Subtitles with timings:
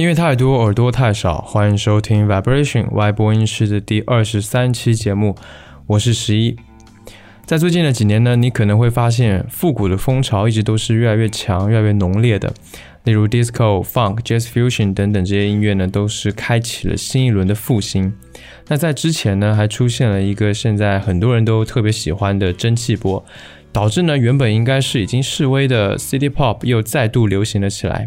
[0.00, 5.36] 音乐太多，耳朵太少，欢迎收听 Vibration Y 播音室的第二十三期节目，
[5.88, 6.56] 我是十一。
[7.44, 12.50] 在最近的几年呢，你可能会发现复古的风潮一直都是越来越强、越来越浓烈的。
[13.04, 18.14] 例如 Disco、Funk、Jazz Fusion 等等这些音乐呢，都是开启了新一轮的复兴。
[18.68, 23.22] 那在之前呢，还出现了一个现在很多人都特别喜欢的蒸汽波，
[23.70, 28.06] 导致呢原本应该是已经式微的 City Pop 又再度流行了起来。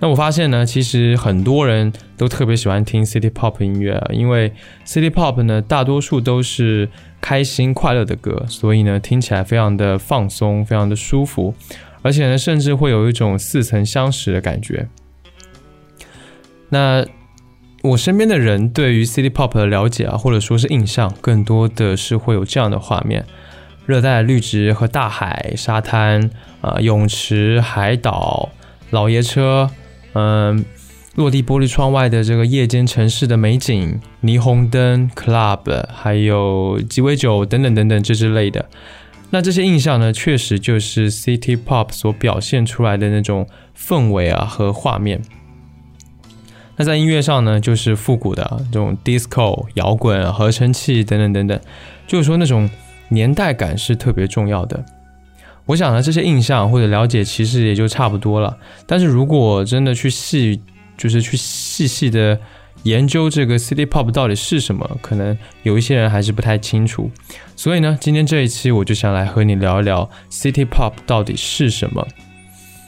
[0.00, 4.52] 那我发现呢，其实很多人都特别喜欢听 City Pop 音乐啊，因为
[4.84, 6.88] City Pop 呢，大多数都是
[7.22, 11.54] 开心快乐的歌，所以呢，听起来非常的放松，非常的舒服，
[12.02, 14.88] 而且呢，甚至会有一种似曾相识的感觉。
[16.68, 17.06] 那
[17.82, 23.24] 我身边的人对于 City Pop 的了解啊，或者说是印象，更多的是会有这样的画面：
[23.86, 26.28] 热带绿植和大海、沙滩
[26.60, 28.50] 啊、泳池、海岛、
[28.90, 29.70] 老爷车。
[30.14, 30.64] 嗯，
[31.16, 38.68] 落地玻璃窗外的这个夜间城市的美景，霓虹灯、club，还有鸡尾酒等等等等这之类的。
[39.30, 45.20] 那这些印象呢，确实就是 city pop 所表现出来的那种氛围啊和画面。
[46.76, 51.60] 那在音乐上呢，就是复古的这种 disco、摇滚、合成器等等等等，
[52.06, 52.68] 就是说那种
[53.08, 54.84] 年代感是特别重要的。
[55.66, 58.58] 我想呢，这些印象或者了解其实也就差不多了。
[58.86, 60.60] 但是如果真的去细，
[60.96, 62.38] 就是去细细的
[62.82, 67.10] 研究这个 City Pop 到底是什么，可能有一些人还是不太清楚。
[67.56, 72.06] 所以呢，今天这一期我就想来和你聊一聊 City Pop 到底是什么。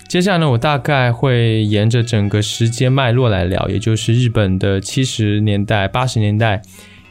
[0.06, 6.60] 接下来呢，我大概会沿着整个时间脉络来聊，也就是日本的七十年代、八十年代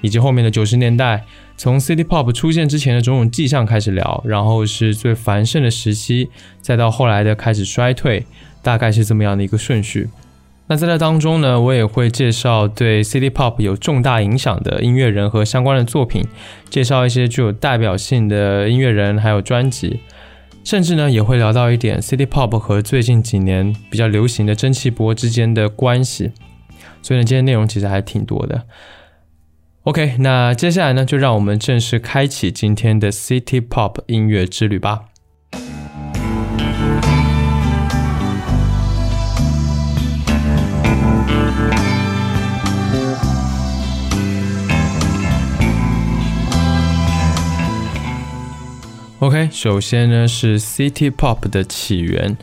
[0.02, 1.26] 以及后面的九十年代。
[1.58, 6.30] 从 City Pop 出现之前的种种迹象开始聊，然后是最繁盛的时期，
[6.62, 8.26] 再到后来的开始衰退，
[8.62, 10.10] 大概是这么样的一个顺序。
[10.68, 16.26] 那在这当中呢，我也会介绍对 City Pop 有重大影响的音乐人和相关的作品，
[16.70, 20.00] 介绍一些具有代表性的音乐人还有专辑，
[20.64, 26.32] 甚至呢也会聊到一点 City Pop 和最近几年比较流行的蒸汽波之间的关系。
[27.04, 28.64] 所以呢，今天内容其实还挺多的。
[29.86, 35.02] OK，那接下来呢，就让我们正式开启今天的 City Pop 音乐之旅吧。
[49.20, 52.36] OK，首先呢是 City Pop 的起源。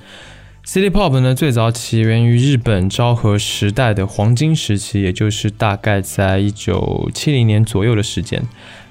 [0.64, 8.40] City Pop 呢，最早起源于日本昭和时代的黄金时期，也就是大概在一九七零年左右的时间。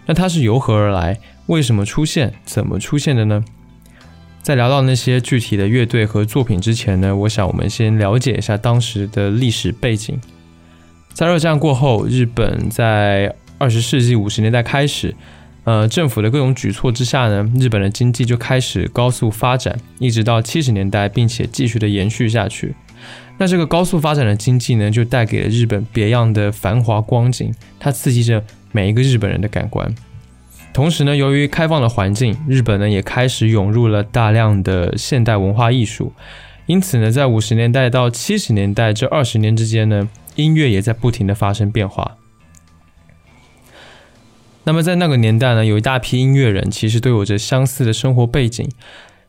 [0.06, 1.18] 那它是由何而来？
[1.46, 2.34] 为什么出现？
[2.44, 3.46] 怎么出现的呢？
[4.42, 10.20] 在聊到那些具体的乐队和作品之前呢，我想我们先了解一下当时的历史背景。
[11.14, 15.16] 在二战过后，日本在二十世纪五十年代开始。
[15.64, 22.74] 呃，政府的各种举措之下呢，日本的经济就开始高速发展，一直到七十年代，并且继续的延续下去。
[23.38, 29.94] 那这个高速发展的经济呢，就带给了日本别样的繁华光景，它刺激着每一个日本人的感官。
[30.74, 36.14] 同时呢，由于开放的环境，日本呢也开始涌入了大量的现代文化艺术。
[36.66, 42.18] 因此呢，在五十年代到七十年代这二十年之间呢，音乐也在不停的发生变化。
[44.64, 48.70] 那么在那个年代呢，有一大批音乐人其实都有着相似的生活背景。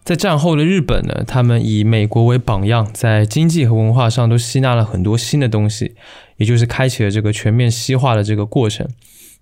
[0.05, 5.95] 在战后的日本呢，他们以美国为榜样，在经济和文化上都吸纳了很多新的东西，
[6.37, 8.89] 也就是开启了这个全面西化的这个过程。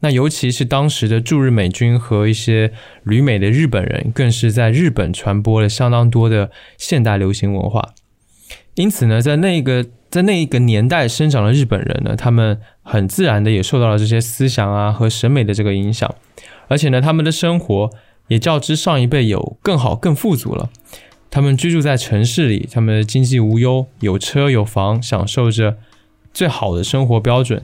[0.01, 2.73] 那尤其是当时的驻日美军和一些
[3.03, 7.95] 旅美的日本人，更是在日本传播了相当多的现代流行文化。
[8.81, 16.13] 因此呢，在那个在那一个年代生长的日本人呢，他们很自然的也受到了这些思想啊和审美的这个影响，
[16.69, 17.91] 而且呢，他们的生活
[18.29, 20.71] 也较之上一辈有更好更富足了。
[21.31, 25.77] 他们居住在城市里，他们的经济无忧，有车有房，享受着
[26.33, 27.63] 最好的生活标准。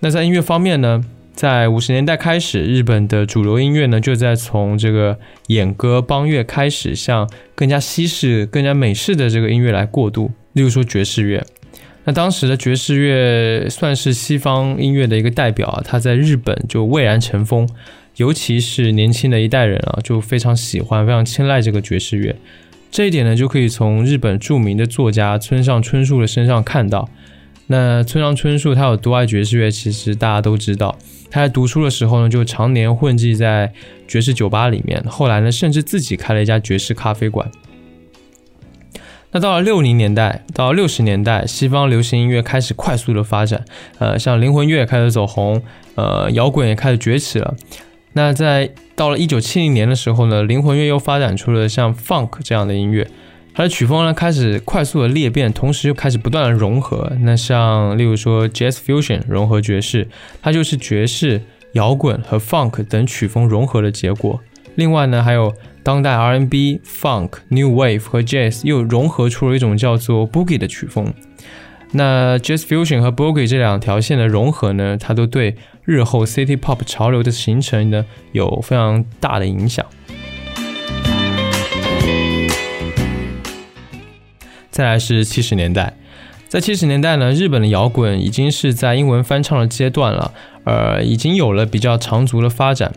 [0.00, 5.18] 那在音乐方面呢，在五十年代开始，日本的主流音乐呢就在从这个
[5.48, 10.30] 演歌邦乐开始向更加西式、更加美式的这个音乐来过渡。
[10.52, 11.44] 例如说爵士乐，
[12.04, 17.68] 那当时的爵士乐算是西方音乐的一个代表啊，它在日本就蔚然成风，
[18.16, 22.36] 尤其是年轻的一代人啊，就非常喜欢、非常青睐这个爵士乐。
[22.90, 27.08] 这一点呢，就可以从日本著名的作家村上春树的身上看到。
[27.66, 30.98] 那村上春树他有多爱爵士乐，其实大家都知道。
[31.30, 33.72] 他在读书的时候呢，就常年混迹在
[34.06, 37.50] 爵士酒吧里面，后来呢，甚至自己开了一家爵士咖啡馆。
[39.30, 43.64] 那到了六零年代到六十年代，西方流行音乐开始快速的发展，
[43.98, 45.62] 呃，像灵魂乐开始走红，
[45.94, 47.54] 呃，摇滚也开始崛起了。
[48.12, 53.08] 那在到了一九七零年的时候呢，灵魂乐又发展出了像 funk 这样的音乐，
[53.54, 57.12] 它的曲风呢开始快速的裂变，同时又开始不断的融合。
[57.20, 60.08] 那像例如说 jazz fusion 融合爵士，
[60.40, 64.40] 它就是爵士、摇滚和 funk 等曲风融合的结果。
[64.76, 65.52] 另外呢，还有
[65.82, 71.12] 当代 R&B、Funk、New Wave 和 Jazz 又融合出了一种叫做 Boogie 的曲风。
[71.90, 75.54] 那 Jazz Fusion 和 Boogie 这两条线的融合呢，它都对
[75.84, 78.02] 日后 City Pop 潮流的形成呢
[78.32, 79.84] 有非常大的影响。
[84.72, 85.94] 再来是七十年代，
[86.48, 90.32] 在七十年代呢，日本的摇滚已经是在英文翻唱的阶段了，
[90.64, 92.90] 呃，已经有了比较长足的发展。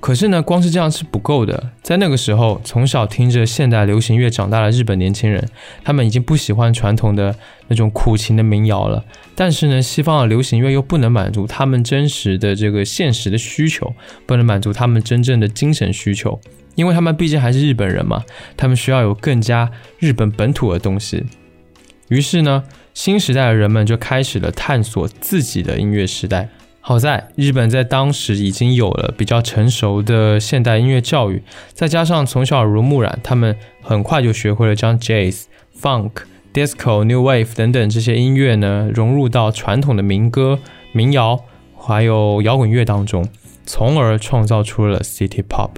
[0.00, 1.72] 可是呢，光是这样是不够的。
[1.82, 5.46] 在那个时候，从小听着现代流行乐长大的日本年轻人，
[5.84, 7.36] 他们已经不喜欢传统的
[7.68, 9.04] 那种苦情的民谣了。
[9.34, 13.94] 但是呢，西方的流行乐又不能满足他们真实的这个现实的需求，
[14.24, 16.40] 不能满足他们真正的精神需求，
[16.74, 18.22] 因为他们毕竟还是日本人嘛，
[18.56, 21.24] 他们需要有更加日本本土的东西。
[22.08, 22.64] 于是呢，
[22.94, 26.48] 新时代的人们就开始了探索自己的音乐时代。
[26.82, 31.42] 好在日本在当时已经有了比较成熟的现代音乐教育，
[31.74, 35.44] 再加上从小耳濡目染，他们很快就学会了将 jazz、
[35.78, 36.10] funk、
[36.54, 40.58] disco、new wave 等等这些音乐呢融入到传统的民歌、
[40.92, 41.44] 民谣
[41.76, 43.28] 还有摇滚乐当中，
[43.66, 45.70] 从而创造出了 city pop。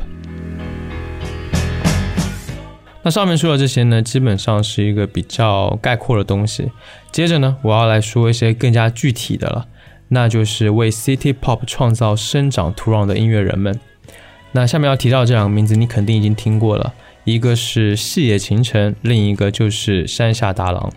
[3.03, 6.71] 那上面说的这些呢，基本上是一个比较概括的东西。
[7.11, 9.67] 接着呢，我要来说一些更加具体的了。
[10.09, 13.81] 那就是为 City Pop 创造生长土壤的音乐人们。
[14.53, 16.93] 那下面要提到这两个名字，你肯定已经听过了，
[17.25, 20.93] 一个是细野晴臣，另一个就是山下达郎。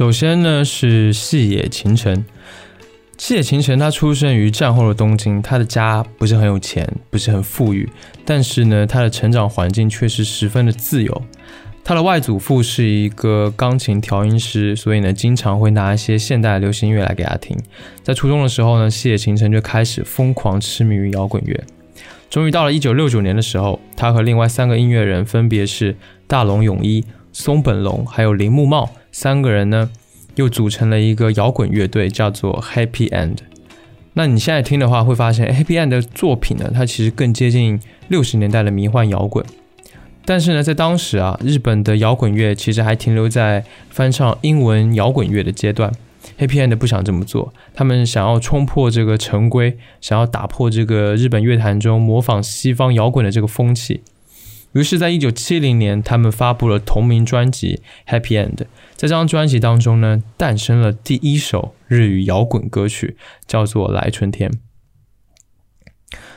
[0.00, 2.24] 首先呢是细野晴臣。
[3.18, 7.86] 细野晴臣，他出生于战后的东京，他的家不是很有钱，不是很富裕，
[8.24, 11.22] 但是呢，他的成长环境却是十分的自由。
[11.84, 17.54] 他的外祖父是一个钢琴调音师，所以呢，经常会拿一些现代流行音乐来给他听。
[18.02, 21.62] 在初中的时候呢，细野晴臣就开始疯狂痴迷于摇滚乐。
[22.30, 25.94] 终于到了一九六九年的时候，他和另外三个音乐人，分别是
[26.26, 29.90] 大龙永一、松本龙还有铃木茂三个人呢。
[30.40, 33.36] 又组成了一个摇滚乐队，叫做 Happy End。
[34.14, 37.78] 那你现在听的话，会发现 Happy End 的作品呢，它其实更接近
[38.08, 39.44] 六十年代的迷幻摇滚。
[40.24, 45.92] 但是呢，在当时啊，日本的摇滚乐其实还停留在翻唱英文摇滚乐的阶段。
[46.38, 54.02] Happy End 不想这么做，他们想要冲破这个陈规，想要打破这个日本乐坛中模仿西方摇滚的这个风气。
[54.72, 58.54] 于是，在一九七零年，他们发布了同名专辑《Happy End》。
[58.94, 64.50] 在这张专辑当中呢，诞生了第一首日语摇滚歌曲，叫做《来春天》。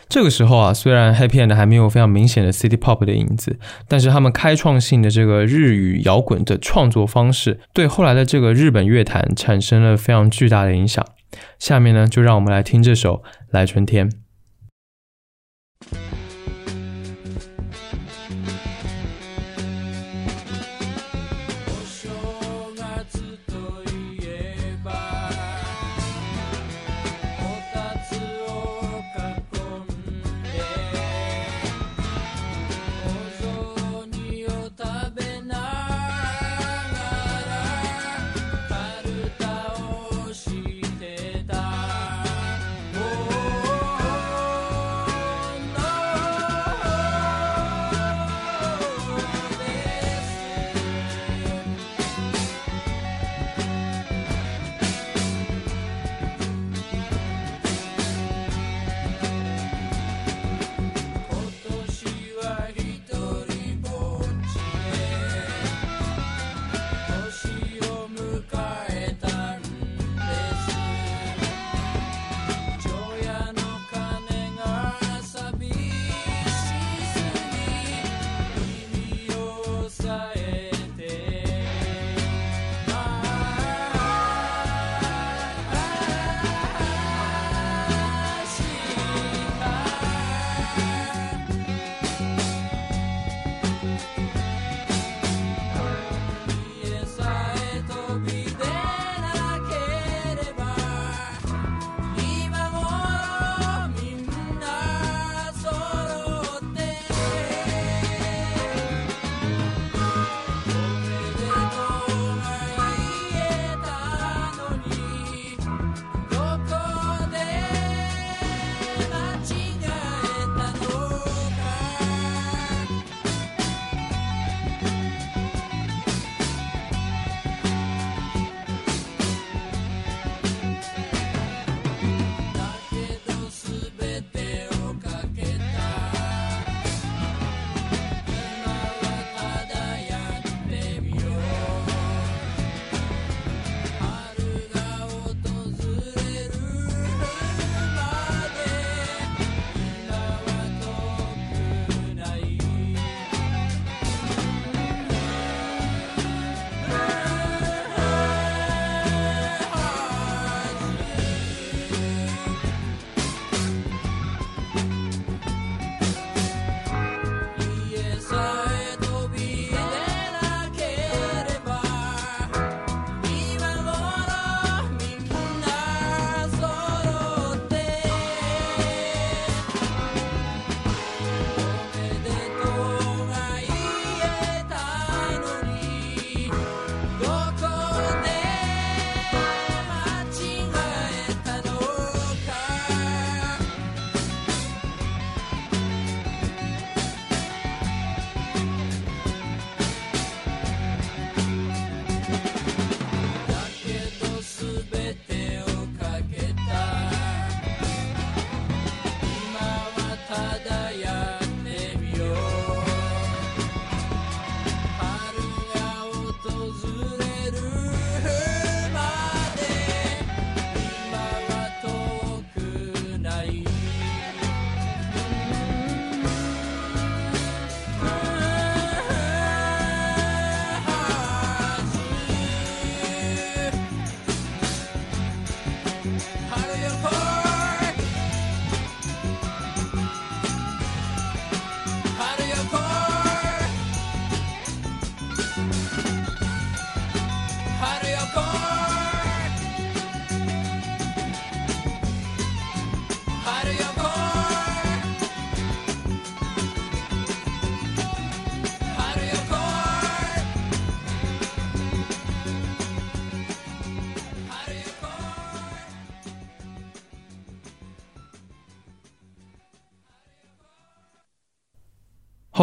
[0.10, 11.06] 这个时候啊，虽然《Happy End》还没有非常明显的 City Pop 的影子，但是他们开创性的这个日语摇滚的创作方式，对后来的这个日本乐坛产生了非常巨大的影响。
[11.60, 13.18] 下面呢，就让我们来听这首
[13.52, 14.10] 《来春天》。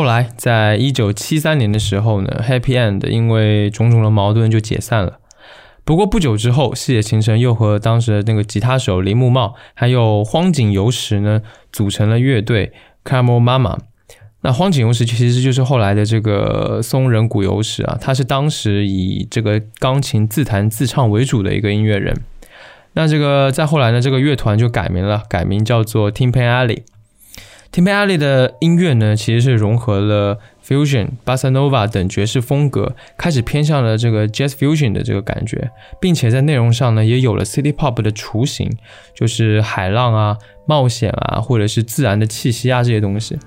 [0.00, 5.19] 后来，在一九七三年的时候呢，Happy End 因为种种的矛盾就解散了。
[5.85, 12.73] 不过不久之后，四野晴臣又和当时的那个吉他手铃木茂，还有荒井由实呢，组成了乐队
[13.04, 13.76] Camel Mama。
[14.40, 22.16] 那荒井由实其实就是后来的这个松仁谷由实啊，他是当时以这个钢琴自弹自唱为主的一个音乐人。
[22.95, 26.85] 那这个再后来呢，这个乐团就改名了，改名叫做 Timpan Alley。
[27.73, 38.03] T i m p a l i 的音乐呢，其实是融合了 fusion、bossa nova 等爵士风格，开始偏向了这个 jazz fusion 的这个感觉，并且在内容上呢，也有了 city pop
[38.03, 38.69] 的雏形，
[39.15, 40.37] 就是海浪啊、
[40.67, 43.39] 冒险啊，或者是自然的气息啊这些东西。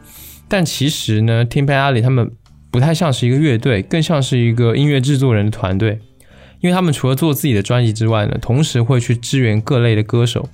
[0.48, 2.32] 但其实呢 t i m p a l i 他们
[2.72, 6.00] 不太像是一个乐队，更像是一个音乐制作人的团队，
[6.62, 10.48] 因为他们除了做自己的专辑之外呢，同时会去支援各类的歌手，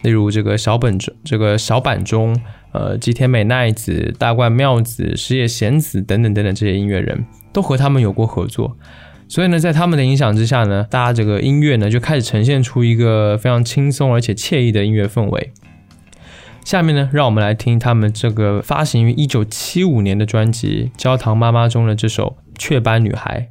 [0.00, 2.34] 例如这个小本中这个小板中。
[2.72, 8.76] 呃，吉田美奈子、大冠妙子、石野贤子等等等等这些音乐人都和他们有过合作，
[9.28, 15.52] 所以呢，在他们的影响之下呢，大家这个音乐呢就开始呈现出一个非常轻松而且惬意的音乐氛围。
[16.64, 23.48] 下面呢，让我们来听他们这个发行于一九七五年的专辑《焦糖妈妈》中的这首《雀斑女孩》。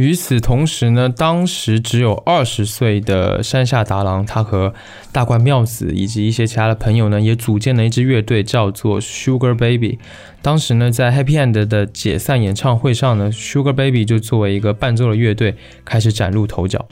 [0.00, 4.72] 与此同时呢，当时只有二十岁的山下达郎，他和
[5.12, 9.98] 大关妙子以及一些其他的朋友呢，也组建了一支乐队，叫做 Sugar Baby。
[10.40, 16.88] 当时呢，在 Happy End 的解散演唱会上呢，Sugar Baby 就作为一个伴奏的乐队开始崭露头角。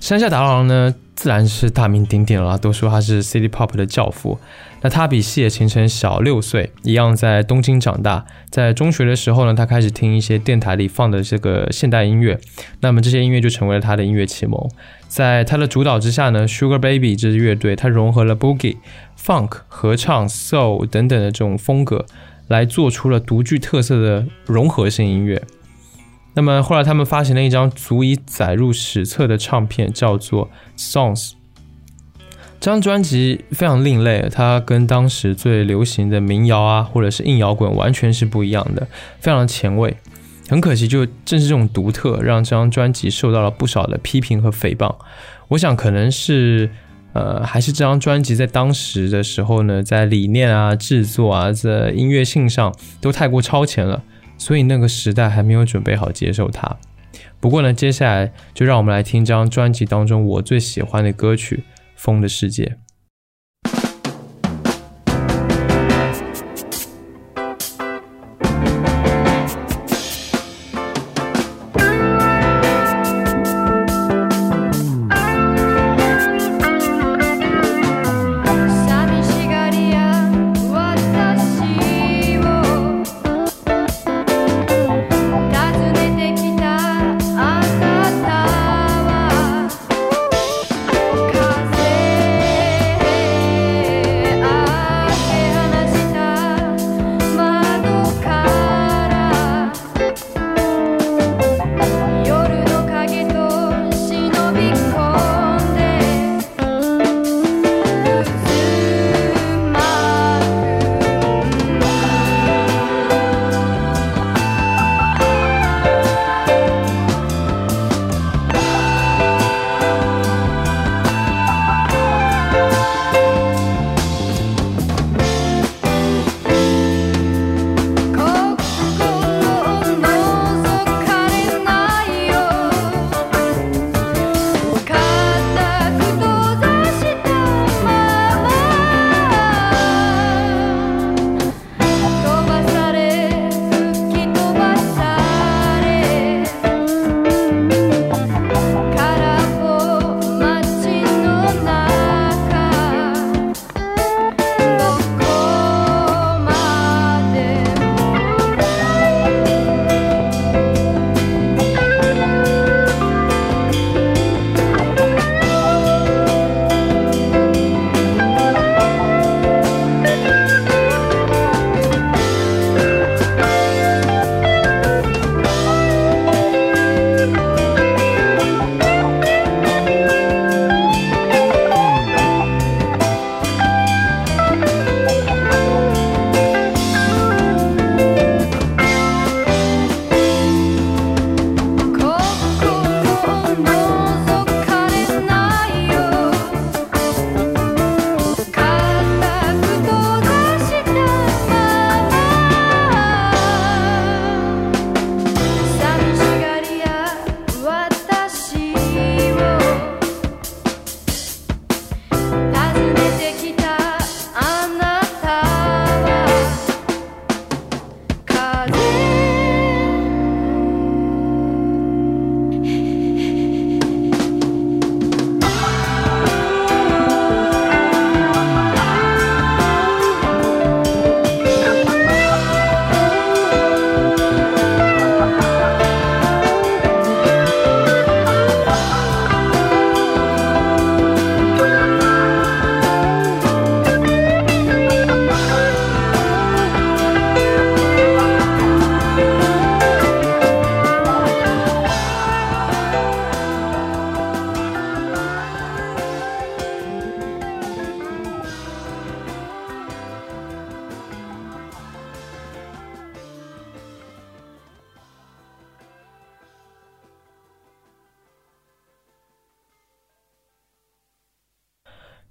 [0.00, 4.38] 山下达郎呢，自然是大名鼎鼎了，都说他是 City Pop 的教父。
[4.80, 8.24] 那他比细野晴臣小六岁，一样在东京长大。
[8.48, 12.40] 在中学的时候呢，他开始听一些电台里放的这个现代音乐，
[12.80, 14.58] 那么这些音乐就成为了他的音乐启蒙。
[15.06, 18.78] 在他的主导之下呢，Sugar Baby 这支乐队，它融合了 Boogie、
[19.22, 22.06] Funk、合唱、Soul 等等的这种风格，
[22.48, 25.42] 来做出了独具特色的融合性音乐。
[26.34, 31.32] 那么后来他们发行了一张足以载入史册的唱片，叫做 Songs。
[32.60, 38.86] 这张专辑非常另类，它跟当时最流行的民谣啊，或者是硬摇滚完全是不一样的，
[39.18, 39.96] 非常的前卫。
[40.48, 44.94] 很可惜，就正是这种独特，让这张专辑受到了不少的批评和诽谤。
[45.48, 46.68] 我想，可能是
[47.12, 54.02] 呃，还是这张专辑在当时的时候呢，在理念啊、制作啊，在音乐性上都太过超前了，
[54.40, 56.76] 所以那个时代还没有准备好接受它。
[57.38, 61.62] 不过呢，接下来就让我们来听张专辑当中我最喜欢的歌曲。
[61.94, 62.78] 风的世界。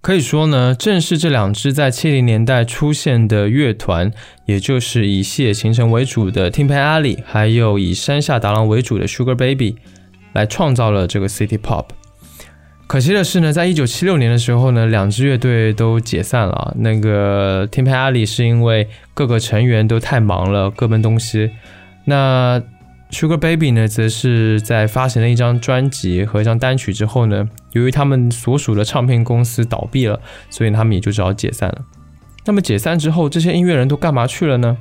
[0.10, 4.12] 可以说呢，正是这两支在七零年代出现的乐团，
[4.45, 9.76] 也就是以细野晴臣为主的 Tin Pan ali 还有以山下达郎为主的 Sugar Baby，
[10.34, 11.89] 来创造了这个 City Pop。
[12.88, 16.74] 可惜的是呢，在一九七六年的时候呢，两支乐队都解散了。
[16.80, 21.52] 那个 Tin Pan ali 是因为各个成员都太忙了，各奔东西。
[22.06, 22.60] 那
[23.12, 31.86] Sugar Baby 呢，则是在发行了一张专辑和一张单曲之后呢，由于他们所属的唱片公司倒闭了，所以他们也就只好解散了。
[32.45, 34.78] 那么解散之后，这些音乐人都干嘛去了呢？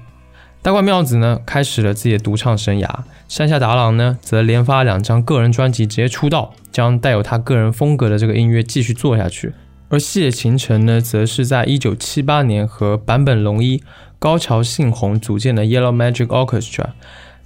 [0.61, 2.87] 大冠妙子呢，开始了自己的独唱生涯；
[3.29, 9.55] 山下达郎呢，则连发两张个人专辑直接出道，将带有他个人风格的这个音乐继续做下去。
[9.89, 13.83] 而细野晴臣呢，则是在一九七八年和坂本龙一、
[14.19, 16.89] 高桥幸宏组建的 Yellow Magic Orchestra。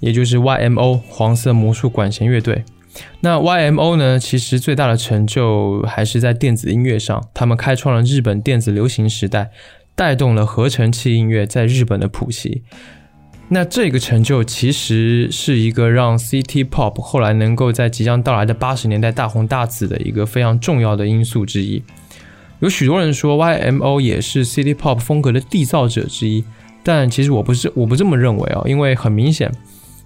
[0.03, 2.65] 也就是 YMO 黄色魔术管弦乐队。
[3.21, 4.19] 那 YMO 呢？
[4.19, 9.51] 其实最大的成就还是在电子音乐上，他们开创了日本电子流行时代，
[9.95, 12.63] 带动了合成器音乐在日本的普及。
[13.47, 21.81] 那这个成就其实是一个让 City Pop 后来能够在即将到来的八十年代大红大紫的一个非常重要的因素之一。
[22.59, 26.43] 有许多人说 YMO 也是 City Pop 风格的缔造者之一，
[26.83, 29.51] 但其实我不是，我不这么认为啊，因为很明显。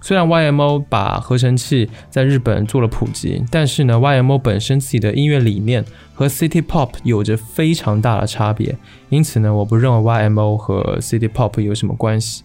[0.08, 8.78] 虽然 YMO 把合成器在日本做了普及，但是呢，YMO 本身自己的音乐理念和 City Pop 有着非常大的差别，
[9.10, 12.43] 因此呢，我不认为 YMO 和 City Pop 有什么关系。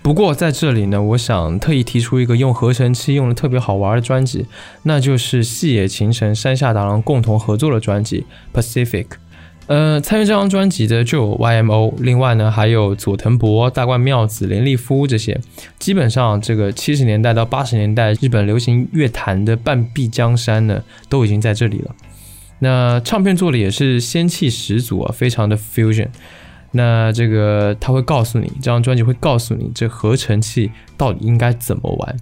[0.00, 4.46] 不过在这里呢，我想特意提出一个用合成器用的特别好玩的专辑，
[4.84, 8.24] 那就是细野晴臣、山下达郎共同合作的专辑
[8.58, 9.04] 《Pacific》。
[9.68, 15.38] 呃，参与这张专辑的就有 YMO，另外呢还有佐藤博、大冠妙子、林立夫这些。
[15.78, 21.94] 基本上这个七十年代到八十年代日本流行乐坛的半壁江山呢，都已经在这里了。
[22.60, 26.08] 那唱片做的也是仙气十足啊，非常的 fusion。
[26.72, 32.16] 那这个他会告诉你，这张专辑会告诉你这合成器到底应该怎么玩。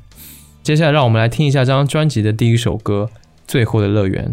[0.65, 3.09] 接下来让我们来听一下这张专辑的第一首歌
[3.47, 4.33] 《最后的乐园》。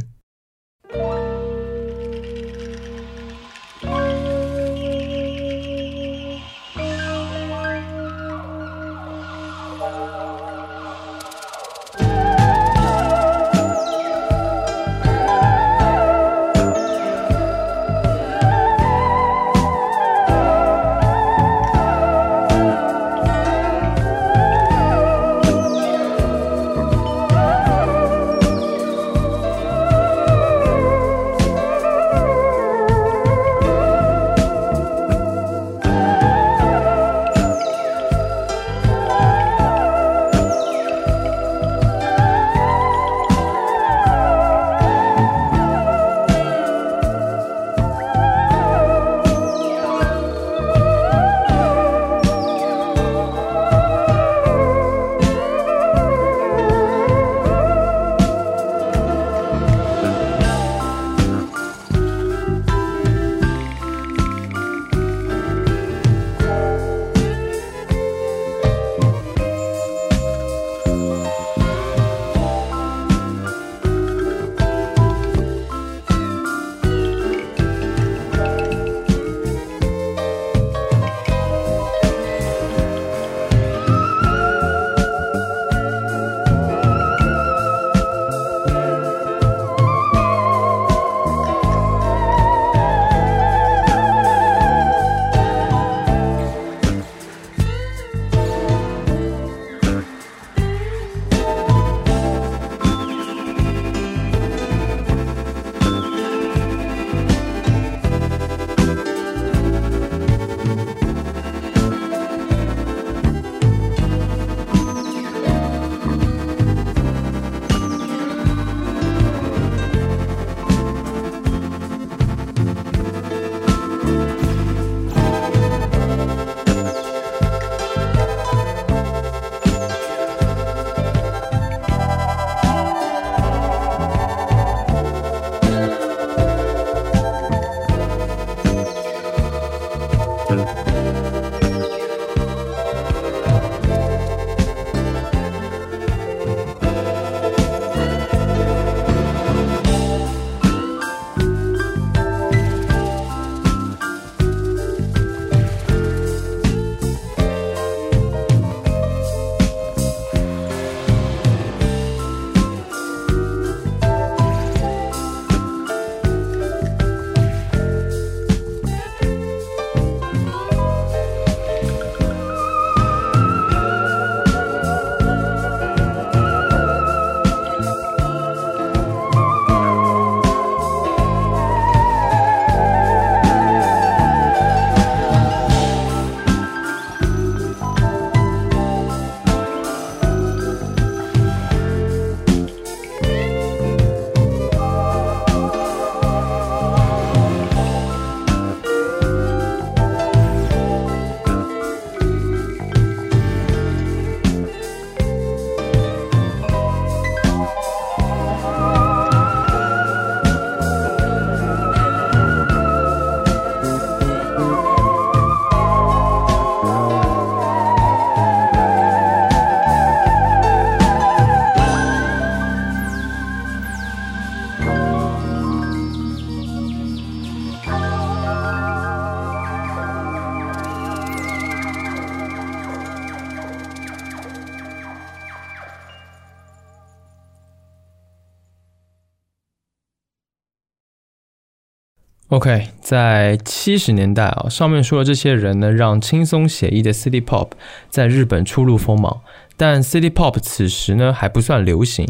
[242.63, 247.71] OK，在七十年代啊，上面说的这些人呢，让轻松写意的 City Pop
[248.10, 249.41] 在日本初露锋芒。
[249.76, 252.26] 但 City Pop 此时呢还不算流行，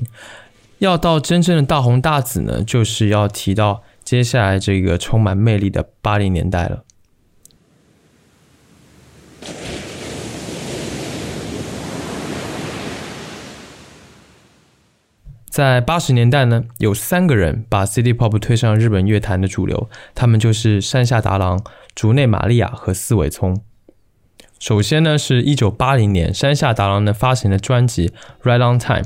[0.79, 6.83] 要到真正的大红大紫呢，就是要提到接下来这个充满魅力的八零年代了。
[15.53, 21.63] 在八十年代呢，有三个人把 City Pop 推上日本乐坛的主流，他们就是山下达郎、
[21.93, 23.61] 竹内玛利亚和四尾聪。
[24.57, 28.07] 首先呢，是一九八零年山下达郎呢发行的专辑
[28.41, 29.03] 《Right on Time》，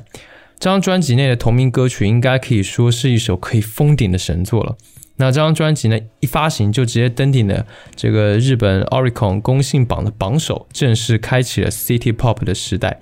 [0.57, 4.77] 这张专辑内的同名歌曲应该可以说是一首可以封顶的神作了。
[5.17, 13.01] 那这张专辑呢一发行就直接登顶了这个日本 Oricon 公信榜的榜首，正式开启了 City Pop 的时代。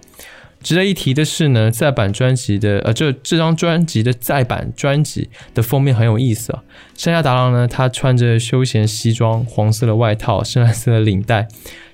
[0.65, 6.63] 值得一提的是呢，再版专辑的呃，这这张专辑的再版专辑的封面很有意思啊。
[6.97, 11.47] 山下达郎呢，他穿着休闲西装，黄色的外套，深蓝色的领带，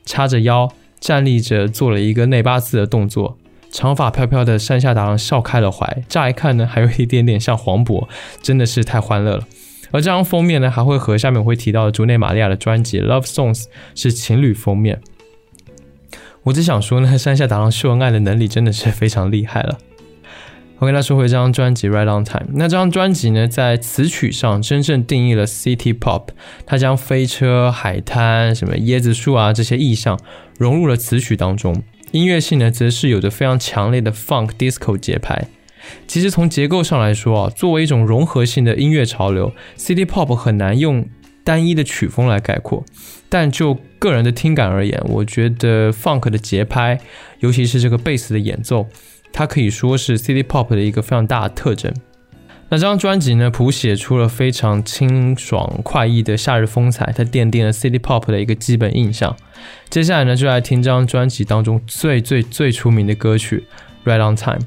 [0.05, 3.37] 叉着腰站立着，做了一个内八字的动作。
[3.69, 8.07] 长发飘飘的山下达郎笑开了怀，乍一看呢，还有一点点像黄渤，
[8.41, 9.45] 真的是太欢乐了。
[9.91, 15.01] 而这张封面呢，还会和下面我会提到的竹内玛利亚的专辑《Love Songs》是情侣封面。
[16.43, 19.77] 我只想说呢，山下达郎秀恩爱的能力真的是非常厉害了。
[20.79, 26.29] 我跟他说回这张专辑《Right on Time》，那这张专辑呢，在词曲上真正定义了 City Pop，
[26.65, 30.19] 它将飞车、海滩、什么椰子树啊这些意象
[30.57, 35.49] 融入了词曲当中，音乐性呢，则是有着非常强烈的 Funk Disco 节拍。
[36.07, 41.07] 其实从结构上来说啊，作为一种融合性的音乐潮流，City Pop 很难用
[41.43, 42.83] 单一的曲风来概括。
[43.29, 46.99] 但就个人的听感而言，我觉得 funk 的节拍，
[47.39, 48.87] 尤其是这个贝斯的演奏，
[49.31, 51.93] 它可以说是 city pop 的一个非常大的特征。
[52.69, 59.37] 那这张专辑呢，谱写出了非常清爽快意的夏日风采，它奠定了 city pop 的一个基本印象。
[59.91, 63.63] 接下来呢，就来听这张专辑当中最最最出名的歌曲
[64.09, 64.59] 《Right on Time》。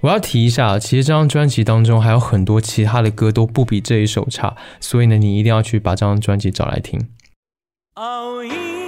[0.00, 7.00] 我要提一下，其实这张专辑当中还有很多其他的歌都不比这一首差，所以呢，你一定要去把这张专辑找来听。
[7.96, 8.83] 青い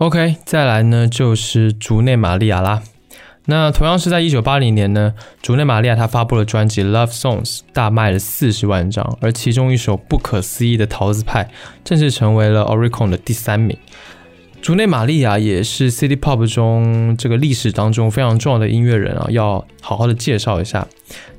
[0.00, 2.82] OK，再来呢就是竹内玛利亚啦。
[3.44, 11.50] 那同样是在一九八零年呢，竹内玛利亚她发布了专辑《Love Songs》，大卖了四十万张，而其中一首不可思议的桃子派，
[11.84, 13.76] 正式成为了 Oricon 的第三名。
[14.62, 20.86] 竹内玛利亚也是 City Pop 中这个历史当中非常重要的音乐人啊，要好好的介绍一下。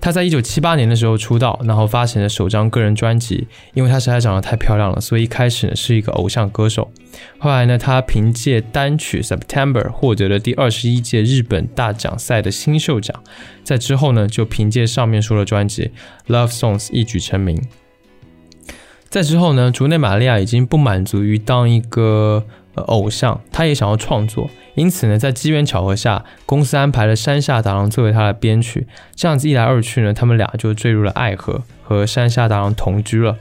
[0.01, 3.47] 她在一九七八年的时候出道，然后发行了首张个人专辑。
[3.75, 6.91] 因为她实在长得太漂亮了，所以一开始呢是一个偶像歌手。
[7.37, 13.15] 后来呢，她凭借单曲《September》获得了第二十一届日本大奖赛的新秀奖。
[13.63, 15.91] 在之后呢，就凭借上面说的专辑
[16.33, 17.61] 《Love Songs》一举成名。
[19.09, 22.43] 在之后呢，竹内玛利亚已经不满足于当一个。
[22.75, 33.37] 偶像，他也想要创作，因此呢，在机缘巧合下，公司安排了山下达郎作为他的编曲，这样子一来二去呢，他们俩就坠入了爱河，和山下达郎同居了。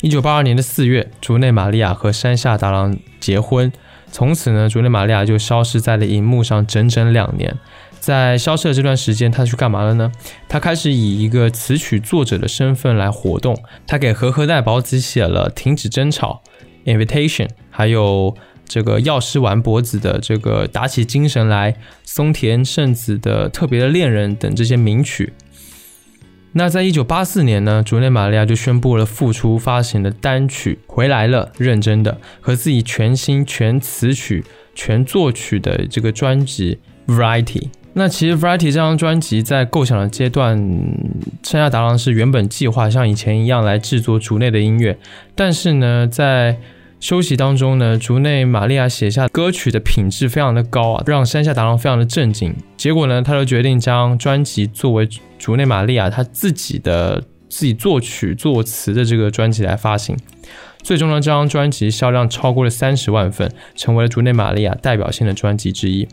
[0.00, 3.72] 一九八二年的四月，竹内玛利亚和山下达郎结婚，
[4.10, 7.56] 从此呢，竹内玛利亚就消失在了荧幕上整整两年。
[8.00, 10.12] 在消失的这段时间，他去干嘛了呢？
[10.46, 13.56] 他开始以一个词曲作者的身份来活动，
[13.86, 16.42] 他给和和代保子写了《停止争吵》。
[16.84, 18.32] Invitation，还有
[18.68, 25.32] 这个药师丸脖子的这个打起精神来，松田圣子的特别的恋人等这些名曲。
[26.52, 37.70] 那在一九八四年呢，竹内玛利亚就宣布了复出发行的单曲回来了，认真的和自己全新全词曲全作曲的这个专辑 Variety。
[37.94, 40.56] 那其实 Variety 这张专辑在构想的阶段，
[41.42, 44.96] 山下达郎是原本计划像以前一样来制作竹内的音乐，
[45.34, 46.56] 但是呢，在
[47.04, 52.56] 休息当中呢，竹内玛利亚写下歌曲的品质非常的高啊，让山下达郎非常的震惊。
[52.78, 55.06] 结果呢，他就决定将专辑作为
[55.38, 60.16] 竹内玛利亚他自己的自己作曲作词的这个专辑来发行。
[60.82, 66.08] 最终呢，这张专辑销量超过了三十万份，成为了竹内玛利亚代表性的专辑之一。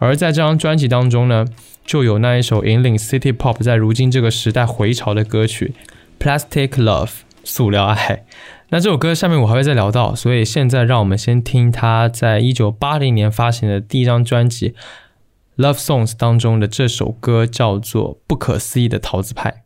[0.00, 1.46] 而在这张专辑当中呢，
[1.86, 5.72] 就有那一首引领 City Pop 在如今这个时代回潮的歌曲
[6.20, 7.06] 《Plastic Love》
[7.44, 8.24] 塑料爱。
[8.74, 14.70] 那这首歌下面我还会再聊到，所以现在让我们先听他在一九八零年发行的第一张专辑
[15.62, 19.64] 《Love Songs》当中的这首歌，叫做《不可思议的桃子派》。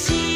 [0.00, 0.29] see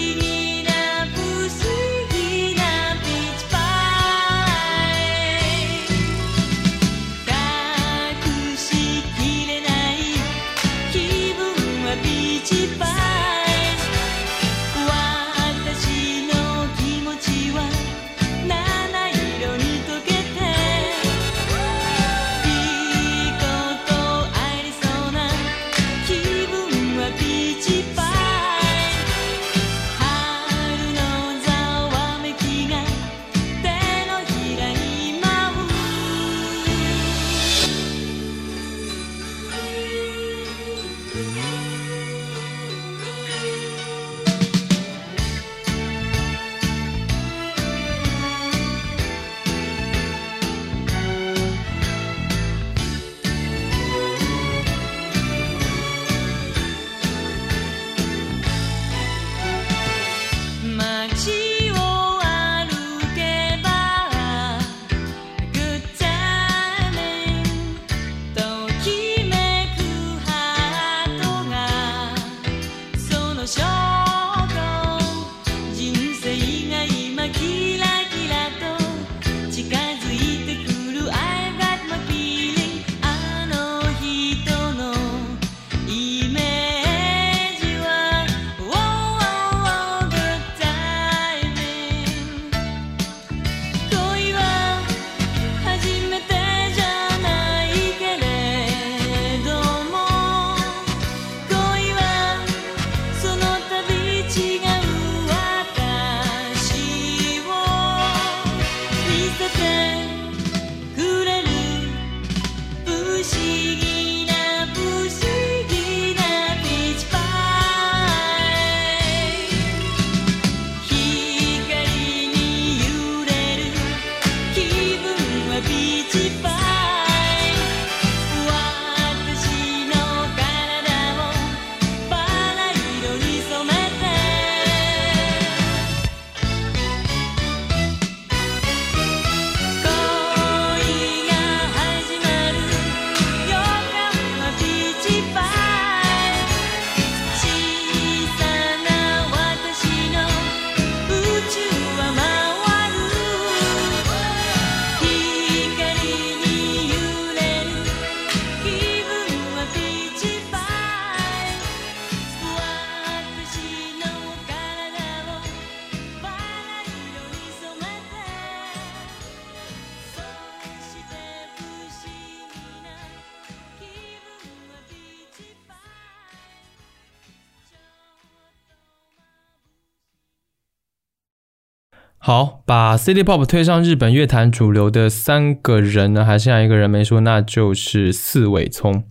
[182.35, 189.05] 好，把 City Pop 推上日本乐坛主流的三个人呢，还剩下一个人没说，那就是四尾聪。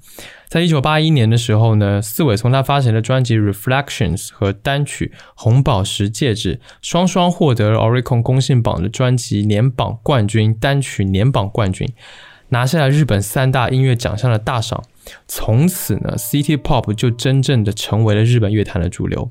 [0.50, 11.88] 在一九八一年的时候呢，四尾聪他发行的专辑《Reflections》和单曲《红宝石戒指》双双获得了 Oricon 公信榜的专辑年榜冠军、单曲年榜冠军，
[12.50, 14.84] 拿下了日本三大音乐奖项的大赏。
[15.30, 19.30] 从此呢，City Pop 就真正的成为了日本乐坛的主流。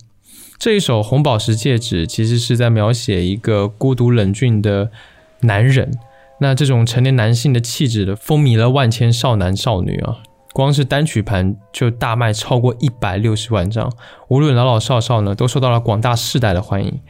[0.63, 4.93] 这一首《红宝石戒指》其实是在描写一个孤独冷峻的
[5.41, 5.91] 男人。
[6.39, 10.19] 那这种成年男性的气质的风靡了万千少男少女啊！
[10.53, 13.93] 光是单曲盘就大卖超过一百六十万张，
[14.29, 17.01] 无论老老少少呢，都受到了广大世代的欢迎。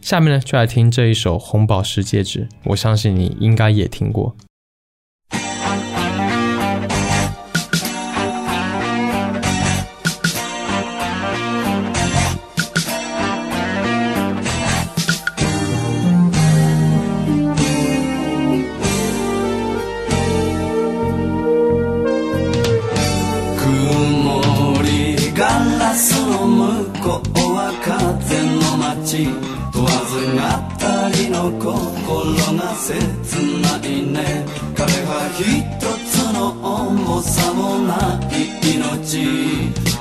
[0.00, 4.34] 下面呢，就来听这一首《红宝石戒指》，我相信你应该也听过。
[31.42, 31.50] 心
[32.56, 32.94] が切
[33.62, 34.46] ないね。
[34.76, 35.42] 彼は一
[36.06, 37.90] つの重さもな
[38.30, 39.26] い命。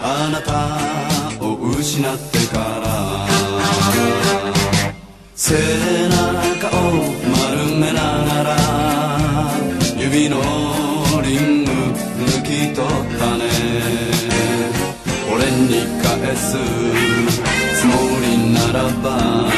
[0.03, 0.53] あなた
[1.43, 3.27] を失ってから。
[5.35, 5.55] 背
[6.09, 8.55] 中を丸めながら。
[9.97, 10.37] 指の
[11.23, 13.41] リング抜き取ったね。
[15.33, 16.55] 俺に返す
[17.79, 19.50] つもりならば。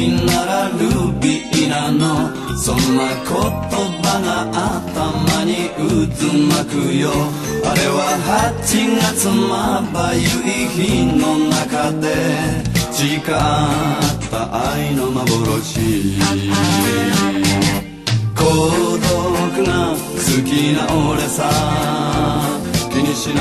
[0.00, 0.88] きならル
[1.20, 2.30] ビーなの。
[2.56, 3.36] そんな言
[4.02, 4.48] 葉が
[4.80, 7.10] 頭に渦巻くよ。
[7.64, 8.00] あれは
[8.64, 12.06] 8月まばゆい日の中で。
[12.90, 13.20] 誓っ
[14.30, 14.38] た
[14.72, 16.16] 愛の幻。
[18.34, 18.40] 孤
[18.96, 20.78] 独が好きな
[21.10, 21.38] 俺さ。
[22.90, 23.40] 気にしな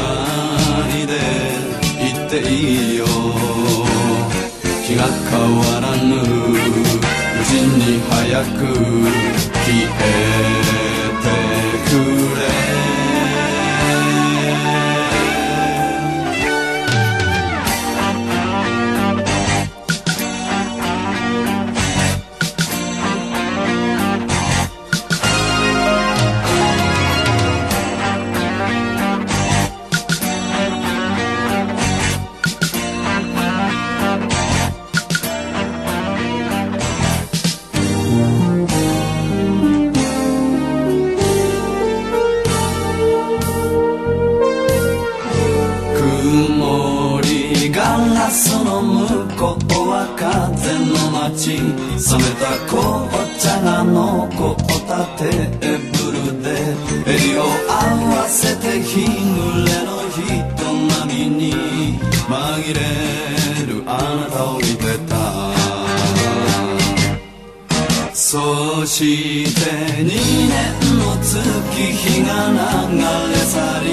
[0.87, 1.13] いで
[1.99, 3.05] 言っていいよ。
[4.89, 6.15] 日が変わらぬ。
[6.15, 6.23] う
[7.45, 8.73] ちに早く
[9.53, 10.68] 消え
[68.99, 69.71] して
[70.03, 70.59] 2年
[70.99, 72.99] の月日が流
[73.31, 73.87] れ去り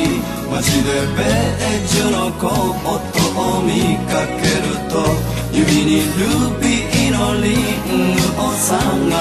[0.51, 2.51] 街でベージュのコー
[2.83, 3.71] トを見
[4.11, 5.07] かけると
[5.53, 6.27] 指にル
[6.59, 8.75] ビーのリングを探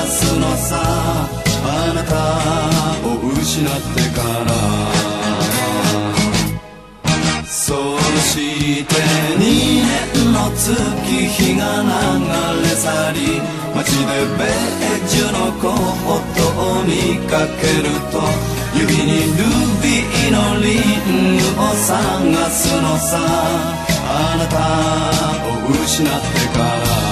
[0.07, 0.71] すのさ。
[1.67, 2.13] あなた
[3.07, 4.49] を失ってから。
[7.45, 8.93] そうして
[9.37, 9.41] 2
[9.85, 11.85] 年の月日が流
[12.61, 13.44] れ去り
[13.75, 14.07] 街で
[14.37, 15.75] ベージュのコー
[16.33, 18.15] トを見かけると
[18.73, 19.43] 指にル
[19.83, 23.85] ビーのリングを探すのさ。
[24.07, 24.55] あなた
[25.49, 27.04] を失ってから。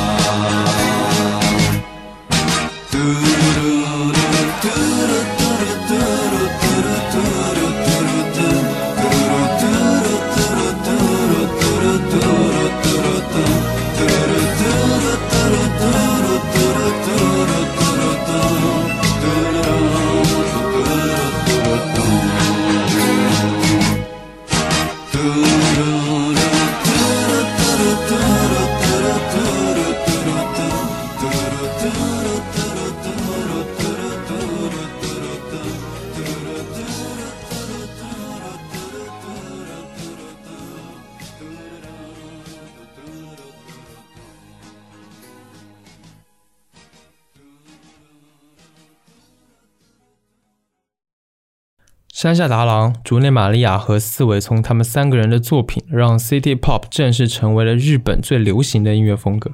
[52.23, 59.51] 山下达郎、竹内玛利亚和四尾聪他们三个人的作品，让 City Pop 正式成为了日本最流行的音乐风格。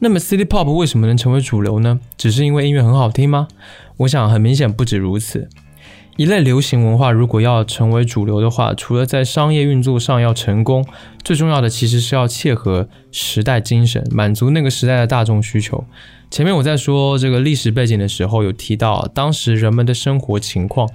[0.00, 1.98] 那么 City Pop 为什么能成为主流呢？
[2.18, 3.48] 只是因为音乐很好听吗？
[3.96, 5.48] 我想很明显不止如此。
[6.18, 10.84] 一类流行文化如果要成为主流的话，除了在商业运作上要成功，
[11.24, 15.82] 最重要的其实是要切合时代精神，满足那个时代的大众需求。
[16.30, 20.86] 前面我在说这个历史背景的时候，有提到当时人们的生活情况。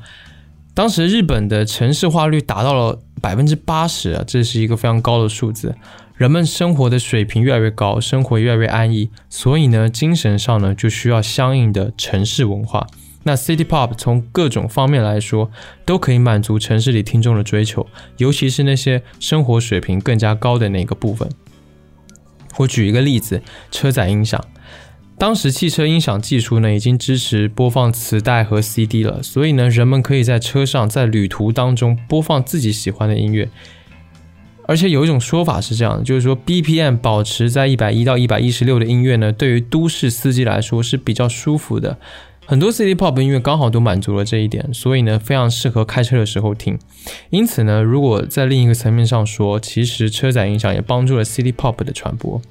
[0.74, 5.76] 当时日本的城市化率达到了百分之八十啊，这是一个非常高的数字。
[6.16, 12.88] 人们生活的水平越来越高，生活越来越安逸，所以呢，精神上呢就需要相应的城市文化。
[13.24, 15.52] 那 City Pop 从各种方面来说，
[15.86, 17.86] 都可以满足城市里听众的追求，
[18.18, 21.30] 尤其是那些生活水平更加高的那个部分。
[22.58, 23.42] 我举一个例子，
[23.72, 24.44] 车载音响。
[25.22, 33.48] 当时汽车音响技术呢已经支持播放磁带和 CD 了，所以呢，人们可以在车上在旅途当中播放自己喜欢的音乐。
[34.66, 42.00] 而且有一种说法是这样的，就是说 BPM 保持在一百一到一百一十六的音乐呢，对于都市司机来说是比较舒服的。
[42.48, 46.80] 很多 City Pop 音乐刚好都满足了这一点，所以呢，非常适合开车的时候听。
[47.30, 52.42] 因此呢，如果在另一个层面上说，其实车载音响也帮助了 City Pop 的传播。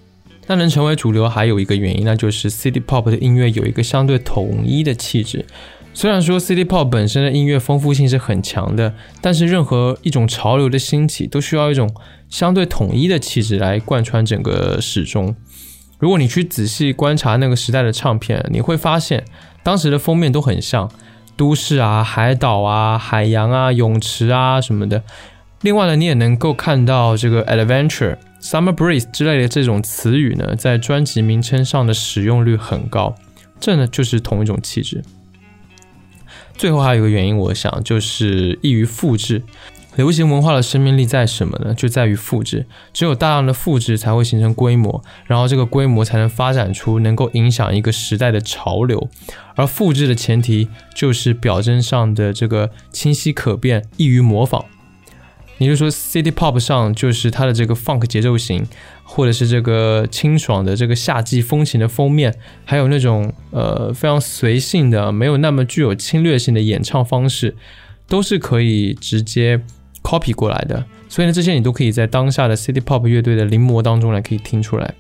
[0.51, 5.47] 那能成为主流还有一个原因，那就是 City Pop 的音乐有一个相对统一的气质。
[5.95, 11.89] 虽然说 City Pop 本身的音乐丰富性是很强的，但是任何一种潮流的兴起都需要一种
[12.29, 15.33] 相对统一的气质来贯穿整个始终。
[16.01, 19.23] 如果你去仔细观察那个时代的唱片，你会发现。
[19.63, 20.91] 当时的封面都很像
[21.37, 25.05] 都市啊、海岛啊、海洋啊、泳池啊什么的。
[25.61, 33.15] 另外呢，你也能够看到这个 adventure、summer breeze 之类的这种词语呢，在专辑名称上的使用率很高。
[33.61, 35.03] 这呢，就是同一种气质。
[36.57, 39.43] 最后还有一个原因，我想就是易于复制。
[39.97, 41.75] 流行文化的生命力在什么呢？
[41.75, 42.65] 就在于复制。
[42.93, 49.09] 只有大量的复制，才会形成规模，然后这个规模才能发展出能够影响一个时代的潮流。
[49.57, 54.65] 而复制的前提就是表征上的这个清晰可辨，易于模仿。
[55.61, 58.67] 你就说 City Pop 上就是它的这个 Funk 节奏型，
[59.05, 62.35] 或者是这个清爽的这个夏季风情的封面，
[62.65, 67.55] 还有那种呃非常随性的、没有那么具有侵略性的演唱方式，
[68.09, 69.61] 都是可以直接。
[70.03, 74.95] copy 过来的，所以呢，这些你都可以在当下的 City Pop 乐队的临摹当中来可以听出来。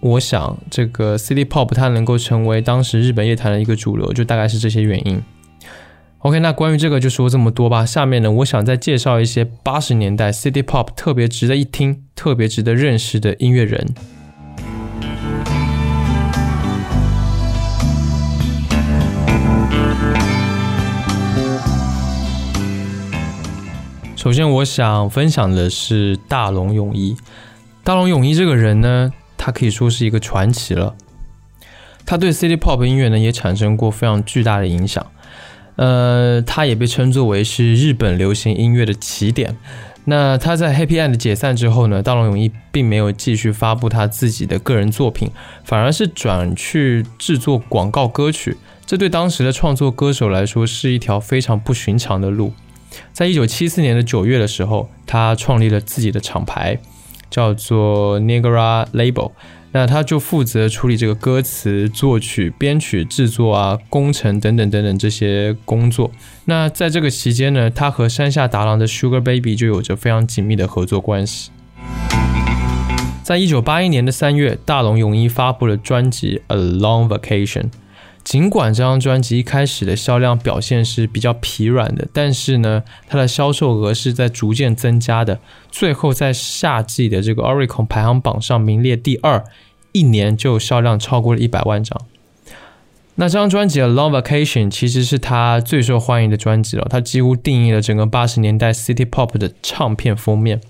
[0.00, 5.22] 我想，这个 City Pop 它能够成为当时日本乐坛的一个主流，就大概是这些原因。
[6.22, 7.86] OK，那关于这个就说这么多吧。
[7.86, 13.94] 下面呢，我想再介绍一些八十年代 City Pop 特别值得一听、特别值得认识的音乐人。
[24.16, 27.16] 首先，我想分享的是大龙泳衣。
[27.84, 30.96] 大龙泳衣这个人呢，他可以说是一个传奇了。
[32.04, 35.06] 他对 City Pop 音乐呢也产生过非常巨大的影响。
[35.78, 39.56] 呃，他也被称作为是日本流行音乐的起点。
[40.06, 45.30] 那他在 Happy End 解散之后呢，大龙泳衣并没有继续发布他自己的个人作品，
[45.64, 48.56] 反而是转去制作广告歌曲。
[48.84, 52.52] 这对当时的创作歌手来说是一条非常不寻常的路。
[53.12, 56.78] 在一九七四年的九月的时候，他创立了自己的厂牌，
[57.30, 59.32] 叫做 Niagara Label。
[59.72, 66.10] 那他就负责处理这个歌词、作曲、编曲、制作啊、工程等等等等这些工作。
[66.46, 71.50] 那在这个期间呢，他和山下达郎的 Sugar Baby 就有着非常紧密的合作关系。
[73.22, 77.62] 在一九八一年的三月，大龙泳衣发布了专辑《A Long Vacation》。
[78.28, 85.40] 尽管这张专辑一开始的销量表现是比较疲软的，但是呢，它的销售额是在逐渐增加的。
[85.70, 89.42] 最后在夏季的这个 Oricon 排行榜上名列第二，
[89.92, 91.98] 一年就销量超过了一百万张。
[93.14, 100.60] 那这张专辑的《Long Vacation》其实是他最受欢迎的专辑了，它几乎定义了整个八十年代 City Pop 的唱片封面。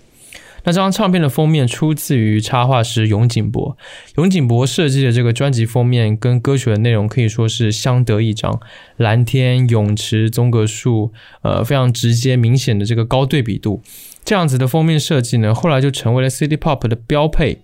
[0.65, 3.77] 那这张唱片的封面出自于插画师永井博，
[4.17, 8.61] 永井博设计的这个专辑封面跟歌曲的内容可以说是相得益彰，
[8.97, 13.83] 蓝天、泳池、棕榈树，呃，非常直接明显的这个高对比度，
[14.25, 17.59] 这样子的封面设计呢，后来就成为了 City Pop 的标配。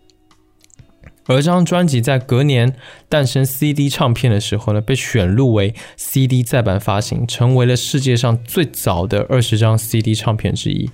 [1.26, 2.76] 而这张专辑在隔年
[3.08, 10.90] 诞生 CD 唱片的时候呢，被选入为 CD 再版发行，成为了世界上最早的二十张 CD 唱片之一。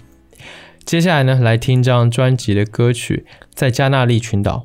[0.85, 3.24] 接下来呢，来听这张专辑的歌曲，
[3.55, 4.64] 在加纳利群岛。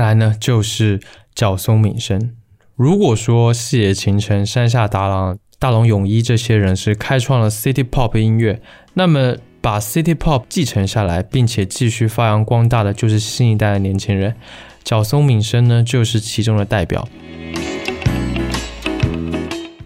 [0.00, 0.98] 再来呢，就是
[1.34, 2.30] 角松敏生。
[2.74, 8.62] 如果说细野晴臣、山下达郎、大龙泳衣这些人是开创了 City Pop 音乐，
[8.94, 14.34] 那么把 City Pop 继承下来，并且继续发扬光大的，就是新一代的年轻人。
[14.82, 17.06] 角松敏生呢，就是其中的代表。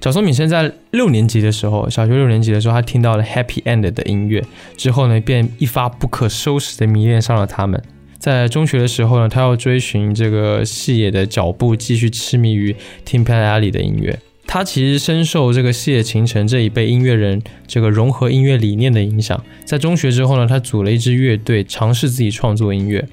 [0.00, 4.44] 角松敏生在六年级的时候，小学六年级的时候，他听到了 Happy End 的音乐，
[4.76, 7.82] 之后呢，便一发不可收拾的迷恋上了他们。
[8.18, 14.18] 在中学的时候呢，他要追寻这个细野的脚步，继续痴迷于听 p a l 里的音乐。
[14.46, 19.42] 他其实深受这个细野晴臣这一辈音乐人这个融合音乐理念的影响。
[19.64, 23.06] 在中学之后呢，他组了一支乐队，尝试自己创作音乐。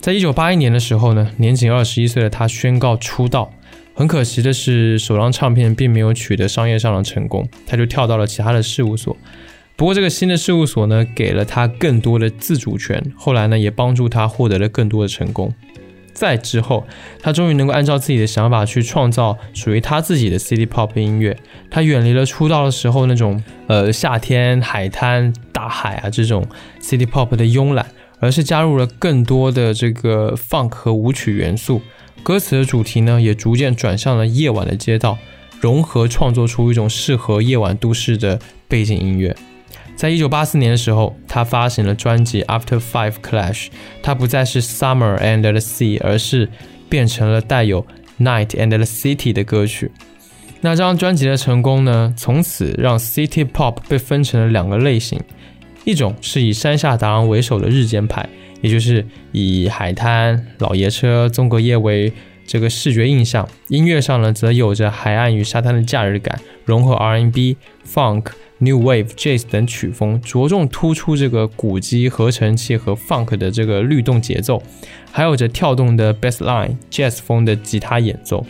[0.00, 3.52] 在一九八一年的时候呢，年仅二十一岁的他宣告出道。
[3.96, 9.16] 很可惜的是，首张唱片并没有取得商业上的成功，他就跳到了其他的事务所。
[9.76, 13.12] 不过，这个新的事务所呢，给了他更多的自主权。
[13.16, 15.52] 后来呢，也帮助他获得了更多的成功。
[16.12, 16.86] 在之后，
[17.20, 21.36] 他终于能够按照自己的想法去创造属于他自己的 City Pop 音乐。
[21.68, 26.46] 他远离了出道的时候那种呃夏天、海滩、大海啊这种
[26.80, 27.84] City Pop 的慵懒，
[28.20, 31.82] 而是加入了更多的这个 Funk 和舞曲元素。
[32.22, 35.18] 歌词的主题呢，也逐渐转向了夜晚的街道，
[35.60, 39.34] 融合创作出一种适合夜晚都市的背景音乐。
[39.96, 43.66] 在一九八四年的时候，他发行了专辑《After Five Clash》，
[44.02, 46.48] 它不再是 Summer and the Sea，而是
[46.88, 47.86] 变成了带有
[48.18, 49.92] Night and the City 的歌曲。
[50.60, 55.20] 那这张专辑的成功呢，从此让 City Pop 被分成了两个类型，
[55.84, 58.28] 一种是以山下达郎为首的日间派，
[58.60, 62.12] 也就是以海滩、老爷车、棕榈叶为
[62.46, 68.26] 这个视觉印象，音乐上呢则有着海岸与沙滩的假日感，融合 R&B、Funk。
[68.58, 74.62] New Wave、Jazz 等曲风着重突出这个鼓机、合成器和 Funk 的这个律动节奏，
[75.10, 78.46] 还有着跳动的 Bass Line、Jazz 风的吉他演奏。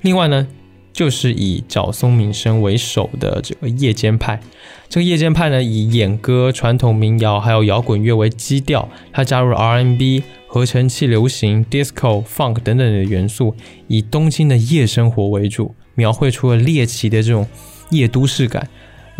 [0.00, 0.48] 另外呢，
[0.92, 4.40] 就是以角松敏生为首的这个夜间派。
[4.88, 13.54] 这个夜间派呢，以演歌、传统民谣还有摇滚乐为基调，它加入 R&B、合成器、流行、Disco、Funk 等等的元素，
[13.86, 17.46] 以东京的夜生活为主，描绘出了猎奇的这种
[17.90, 18.68] 夜都市感。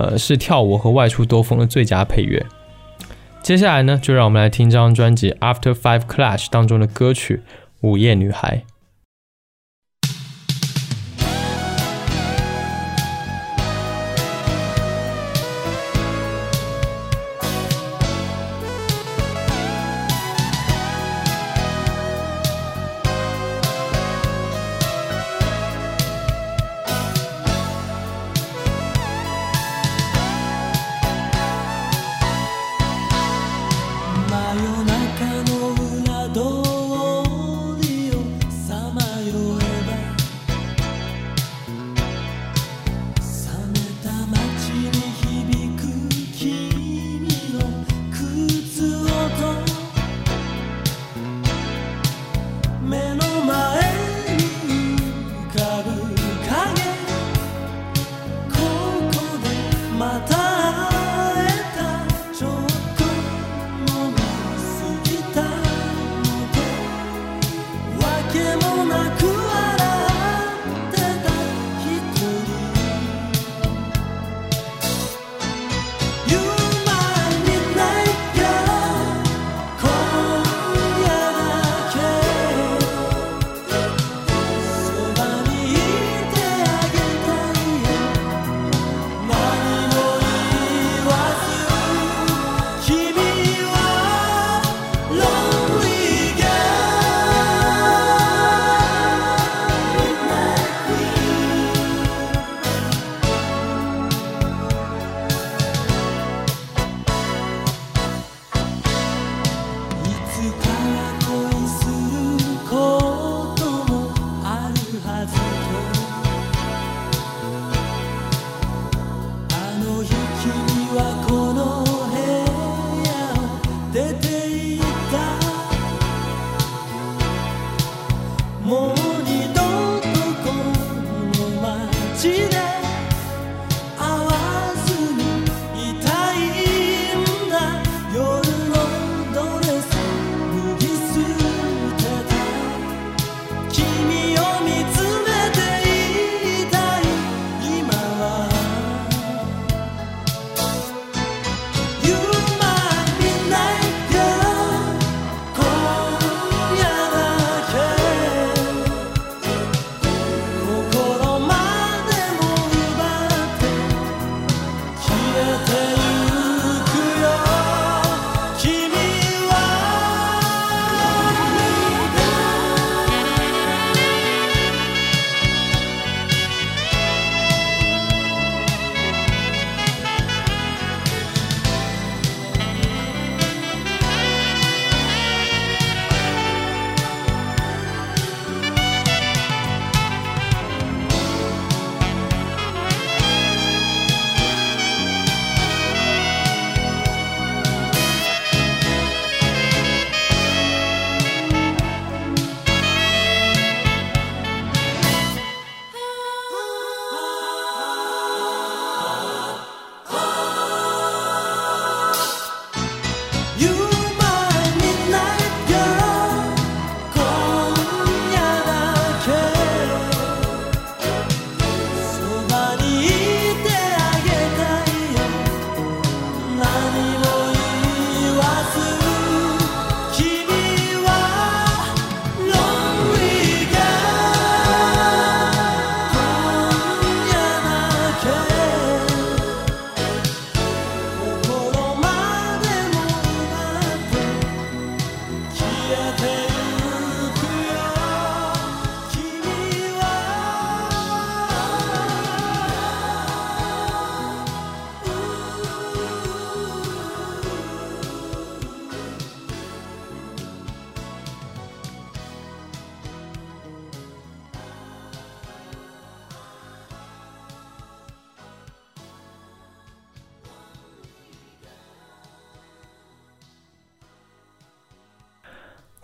[0.03, 2.45] 呃，是跳舞和外出兜风的最佳配乐。
[3.41, 7.37] 接下来呢，就让我们来听这张专辑《After Five Clash》当中的歌曲
[7.83, 8.65] 《午夜女孩》。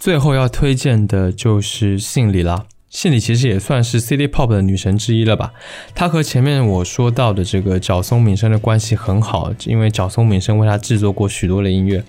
[0.08, 2.64] 最后要推荐的就是信里啦。
[2.88, 5.52] 信里其实也算是 City Pop 的女神之一了吧。
[5.94, 12.02] 她和前面我说到的这个角松敏生的关系很好，因为角松敏生为她制作过许多的音乐，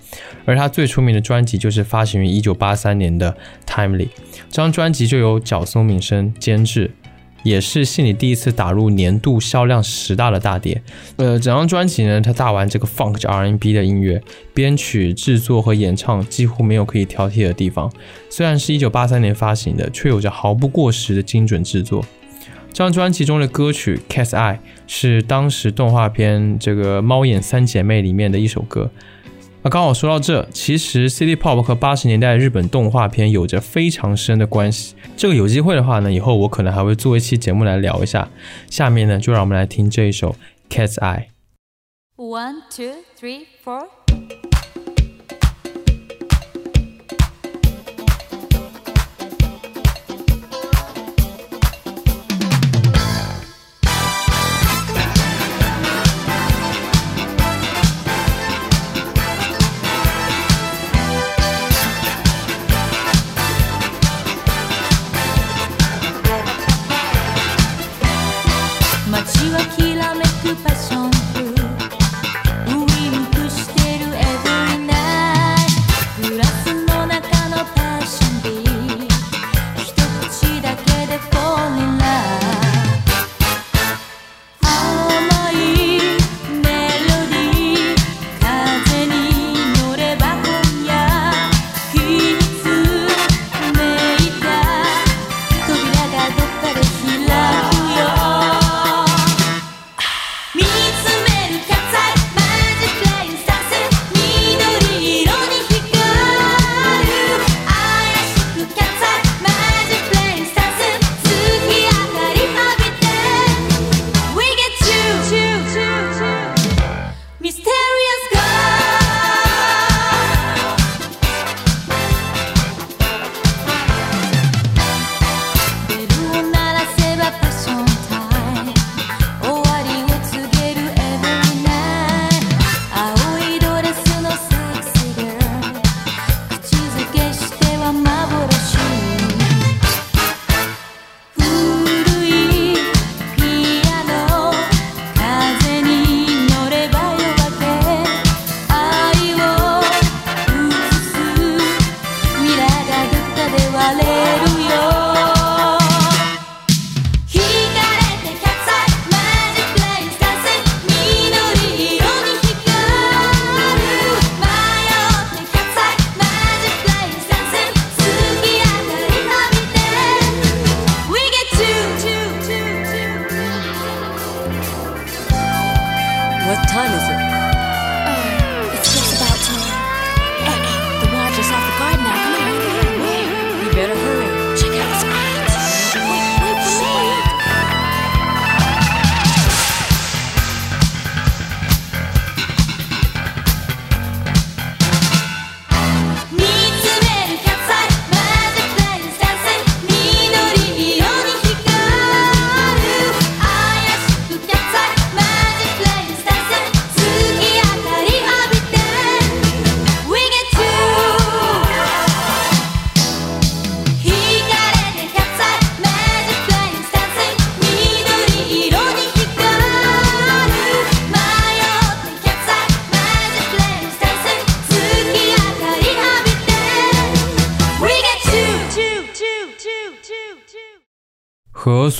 [0.46, 3.36] 而她最出名的专辑就是发行于一九八三年的
[3.70, 4.06] 《Timely》，
[4.48, 6.92] 这张专辑就由角松敏生监制。
[7.42, 10.82] 也是信里第一次打入年度销量十大的大碟。
[11.16, 14.22] 呃，整张专辑呢，它大玩这个 funk R N B 的音乐，
[14.52, 17.90] 编曲、制作和演唱几乎没有可以挑剔的地方。
[18.28, 22.04] 虽然是一九八三年发行的，却有着毫不过时的精准制作。
[22.72, 24.54] 这张专辑中的歌曲《Cat's Eye》
[24.86, 28.90] 是当时动画片这个《猫眼三姐妹》里面的一首歌。
[29.62, 34.94] 那刚好说到这，其实 City Pop 和八十年代日本动画片有着非常深的关系。
[35.18, 38.30] 这个有机会的话呢，以后我可能还会做一期节目来聊一下。
[38.70, 40.34] 下面呢，就让我们来听这一首
[40.74, 41.24] 《Cat's Eye》。
[42.16, 43.86] One, two, three, four.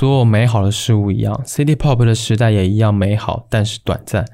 [0.00, 4.24] 所有美好的事物一样，City Pop 的时代也一样美好，但是短暂。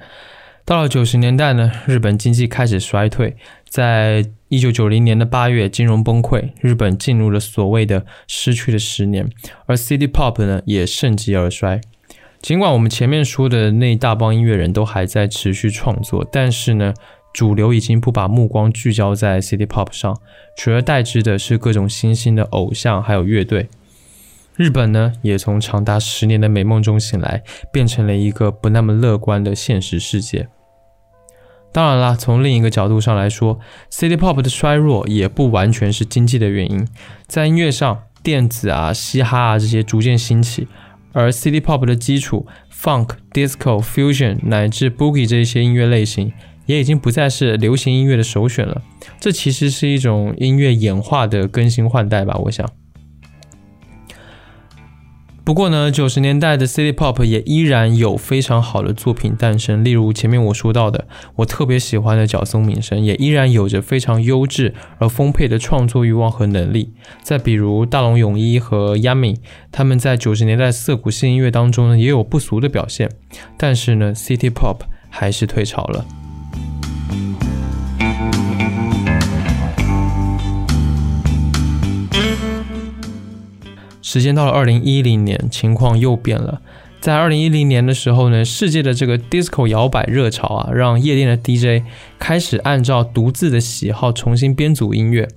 [0.64, 3.34] 到了九十年代呢，日本经济开始衰退，
[3.68, 9.28] 在一九九零年的八月，金融崩溃，日本进入了所谓的失去的十年，
[9.66, 11.80] 而 City Pop 呢也盛极而衰。
[12.40, 16.94] 尽管我们前面说的那大帮音乐人都还在持续创作，但是呢，
[17.32, 20.16] 主流已经不把目光聚焦在 City Pop 上，
[20.56, 23.68] 取而代之的是各种新兴的偶像还有乐队。
[24.56, 30.48] 日本呢，也从长达十年的美梦中醒来，变成了一个不那么乐观的现实世界。
[31.72, 33.60] 当然啦，从另一个角度上来说
[33.90, 36.88] ，City Pop 的衰弱也不完全是经济的原因。
[37.26, 40.66] 在音乐上，电子啊、嘻哈啊这些逐渐兴起，
[41.12, 46.32] 而 City Pop 的基础 Funk、Disco、Fusion 乃至 Boogie 这些音乐类型，
[46.64, 48.80] 也已经不再是流行音乐的首选了。
[49.20, 52.66] 这其实是一种音乐演化的更新换代吧，我想。
[55.46, 61.06] 不过呢，九十年代的 City Pop 也依然有非常好的作品诞生，例如前面我说到的，
[61.36, 66.92] 我特别喜欢的角松敏生，也依然有着非常优质而丰沛的创作欲望和能力。
[67.22, 69.36] 再比如大龙泳衣和 Yami，
[69.70, 73.08] 他们在九十年代涩谷新音乐当中呢，也有不俗的表现。
[73.56, 74.78] 但是呢，City Pop
[75.08, 76.04] 还是退潮了。
[84.16, 86.62] 时间到了二零一零年，情况又变了。
[87.00, 91.84] 在二零一零年的时候呢，世界的这个 disco 摇摆热潮啊，让夜店的 DJ
[92.18, 95.28] 开始按照独自的喜好重新编组音乐。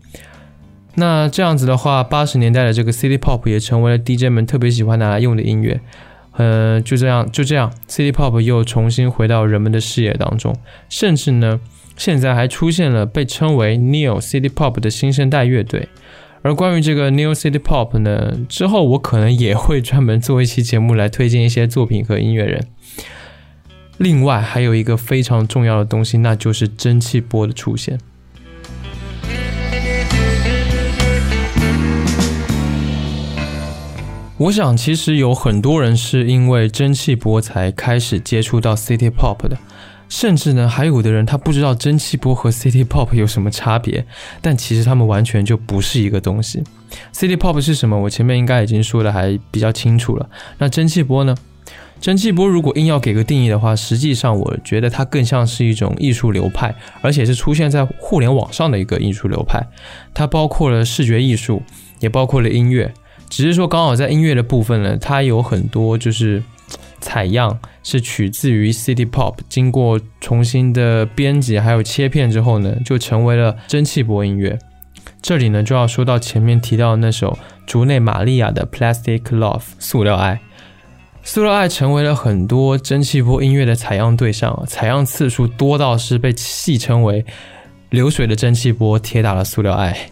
[0.95, 5.81] 那这样子的话，八十年代的这个 City Pop 也成为了 DJ 们特别喜欢拿来用的音乐。
[6.37, 10.55] 呃，就这样，就这样，City Pop 又重新回到人们的视野当中，
[10.87, 11.59] 甚至呢，
[11.97, 15.89] 现在还出现了被称为 Neo City Pop 的新生代乐队。
[16.41, 22.65] 而关于这个 New City Pop 呢，之后我可能也会专门做一期节目来推荐一些作品和音乐人。
[23.97, 27.99] 另外还有一个非常重要的东西，那就是蒸汽波的出现。
[34.37, 39.57] 我想，其实有很多人是因为蒸汽波才开始接触到 City Pop 的。
[40.09, 44.05] 甚至呢，还有的人他不知道蒸汽波和 City Pop 有什么差别，
[44.41, 46.63] 但其实他们完全就不是一个东西。
[47.13, 47.97] City Pop 是什么？
[47.97, 50.27] 我前面应该已经说的还比较清楚了。
[50.57, 51.37] 那蒸汽波呢？
[52.01, 59.61] 蒸汽波如果硬要给个定义的话，实际上我觉得它更像是一种艺术流派，而且是出现在互联网上的一个艺术流派。
[60.13, 61.61] 它包括了视觉艺术，
[61.99, 62.93] 也包括了音乐。
[63.29, 66.41] 只是说刚好在音乐的部分呢，它有很多就是
[66.99, 74.57] 采样是取自于 City Pop，经过重新的编辑还有切片之后呢，就成为了蒸汽波音乐。
[75.21, 80.39] 这里呢就要说到前面提到的那首竹内玛利亚的 Plastic Love 塑料爱。
[81.21, 87.25] 塑料爱成为了很多蒸汽波音乐的采样对象，采样次数多到是被戏称为
[87.91, 90.09] “流水的蒸汽波铁打的塑料爱”。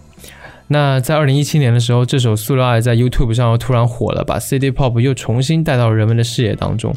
[0.70, 6.94] 那在二零一七年的时候，这首《塑料爱》在 YouTube 上又突然火了，把 City Pop 又重新带到人们的视野当中，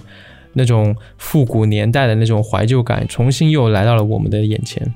[0.55, 4.93] 那种复古年代的那种怀旧感，重新又来到了我们的眼前。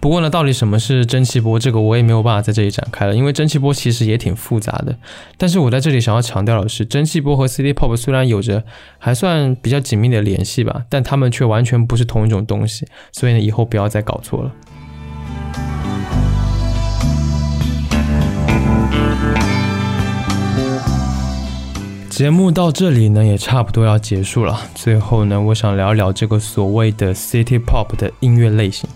[0.00, 4.96] 不过呢，到底什么是蒸汽波，这个我也没有办法在这里展开了，因为蒸汽波其实也挺复杂的。
[5.38, 8.64] 但是我在这里想要强调的是，蒸汽波和 City Pop 虽然有着
[8.98, 12.84] 还算比较紧密的联系吧，但它们却完全不是同一种东西。
[13.12, 14.52] 所以呢，以后不要再搞错了。
[22.22, 24.56] 节目到这里呢，也差不多要结束了。
[24.76, 28.88] 最后呢，我想聊聊这个所谓的 City Pop 的音乐类型。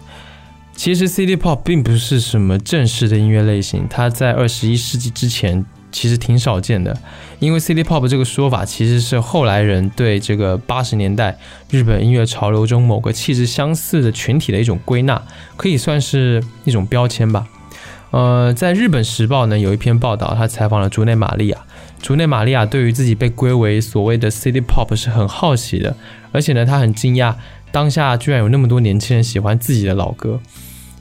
[0.76, 6.96] 其实 City Pop 并不是什么正式的音乐类型，它在二十一世纪之前其实挺少见的，
[7.40, 11.36] 因为 City Pop 这个说法其实是后来人对这个八十年代
[11.68, 15.20] 日本音乐潮流中某个气质相似的群体的一种归纳，
[15.56, 17.44] 可以算是一种标签吧。
[18.12, 21.58] 呃，在日本时报呢有一篇报道，他采访了竹内玛利亚。
[22.06, 25.92] 竹内玛利亚对于自己被归为所谓的 City Pop 是很好奇的，
[26.30, 27.34] 而且呢，他很惊讶
[27.72, 30.38] 当下居然有那么多年轻人喜欢自己的老歌。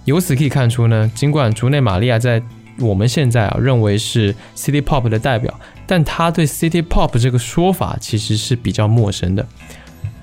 [0.05, 2.41] 由此可以看出呢，尽管竹内玛利亚在
[2.79, 5.53] 我们现在啊认为是 City Pop 的代表，
[5.85, 9.45] 但他对 City Pop 这个说法其实是比较陌生的。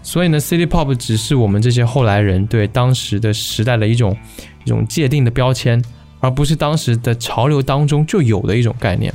[0.03, 4.17] 所以呢，City Pop 只是我们这些后来人对当时的时代的一种
[4.65, 5.81] 一种界定的标签。
[6.19, 9.13] 而不是当时的潮流当中就有的一种概念。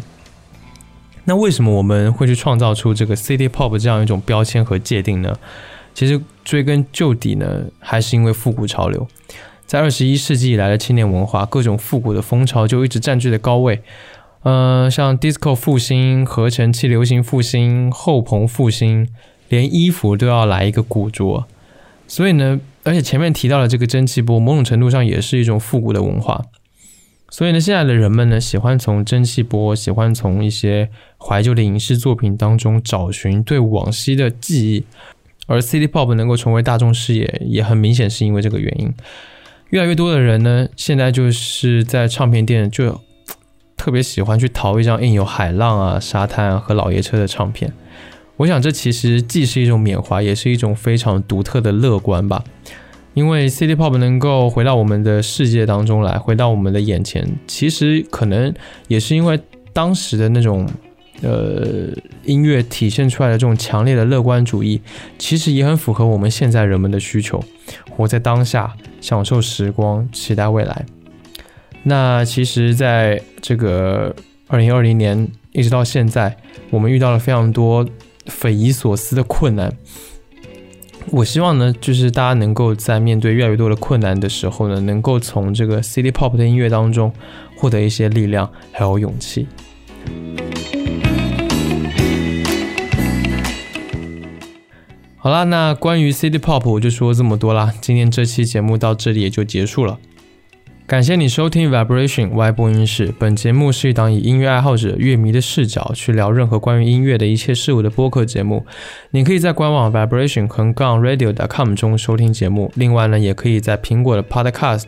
[1.29, 5.37] 那为什么我们会去创造出这个 City Pop 这样一种标签和界定呢？
[5.93, 9.05] 其实追根究底呢，还是因为复古潮流。
[9.65, 13.81] 在二十一世纪以来的青年文化，各种复古的风潮就一直占据了高位。
[14.43, 19.09] 呃，像 Disco 复兴、合成器流行复兴、后朋复兴，
[19.49, 21.45] 连衣服都要来一个古着。
[22.07, 26.45] 所以呢，而且前面提到的这个蒸汽波，某种程度上也是一种复古的文化。
[27.29, 34.85] 所以呢，现在的人们呢，喜欢从蒸汽波，喜欢从一些怀旧的影视作品当中找寻对往昔的记忆，
[35.45, 38.93] 而 City Pop 能够成为大众视野，也很明显是因为这个原因。
[39.71, 43.01] 越来越多的人呢，现在就是在唱片店就
[43.75, 47.73] 特别喜欢去淘一张印有海浪啊、沙滩啊和老爷车的唱片。
[48.37, 52.43] 我想，这其实既是一种缅怀，也是一种非常独特的乐观吧。
[53.17, 58.53] 因为 City Pop 能够回到我们的世界当中来，回到我们的眼前，其实可能
[58.87, 59.39] 也是因为
[59.73, 60.69] 当时的那种
[61.23, 61.89] 呃
[62.25, 64.79] 音乐体现出来的这种强烈的乐观主义，
[65.17, 67.43] 其实也很符合我们现在人们的需求，
[67.89, 68.71] 活在当下，
[69.01, 70.85] 享受时光，期待未来。
[71.81, 74.15] 那其实，在这个
[74.45, 76.37] 二零二零年一直到现在，
[76.69, 77.83] 我们遇到了非常多
[78.27, 79.75] 匪夷所思的困难。
[81.09, 87.11] 我希望呢，就是大家能够在面对越来越多的困难的时候呢，能够从这个 City Pop 的音乐当中
[87.55, 89.47] 获得一些力量还有勇气。
[95.15, 99.97] 好啦，那关于 City Pop 我就说这么多啦，今天这期节目到这里也就结束了。
[100.87, 103.13] 感谢你收听 Vibration Y 播音室。
[103.19, 108.65] 本节目是一档以音乐爱好者、乐迷的视角去聊任何关于音乐的一切事物的播客节目。
[109.11, 112.71] 你可以在官网 Vibration 横杠 Radio.com 中收听节目。
[112.75, 114.85] 另外呢，也可以在苹果的 Podcast、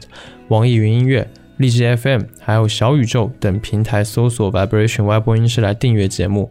[0.48, 1.28] 网易云音乐、
[1.58, 6.48] 荔枝 FM 还有小宇宙等平台搜索 Vibration Y 播音室来订阅节目。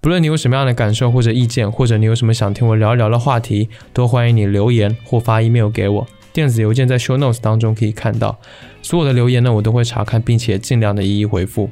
[0.00, 6.06] 不论你有什么样的感受或者意见，或者你有什么想听我聊一聊的话题，都欢迎你留言或发 email 给我。
[6.32, 8.38] 电子邮件在 Show Notes 当中可以看到。
[8.84, 11.70] 所有的留言呢，我都会查看，并且尽量的一一回复。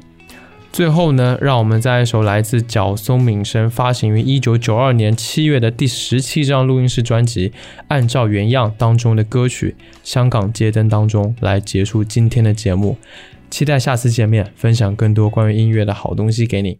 [0.71, 7.49] 最后呢，让我们在一首来自角松敏生发行于一九九二年七月的第十七张录音室专辑
[7.89, 12.97] 《按照原样》当中的歌曲《香港街灯》当中来结束今天的节目。
[13.51, 16.79] 期待下次见面，分享更多关于音乐的好东西给你。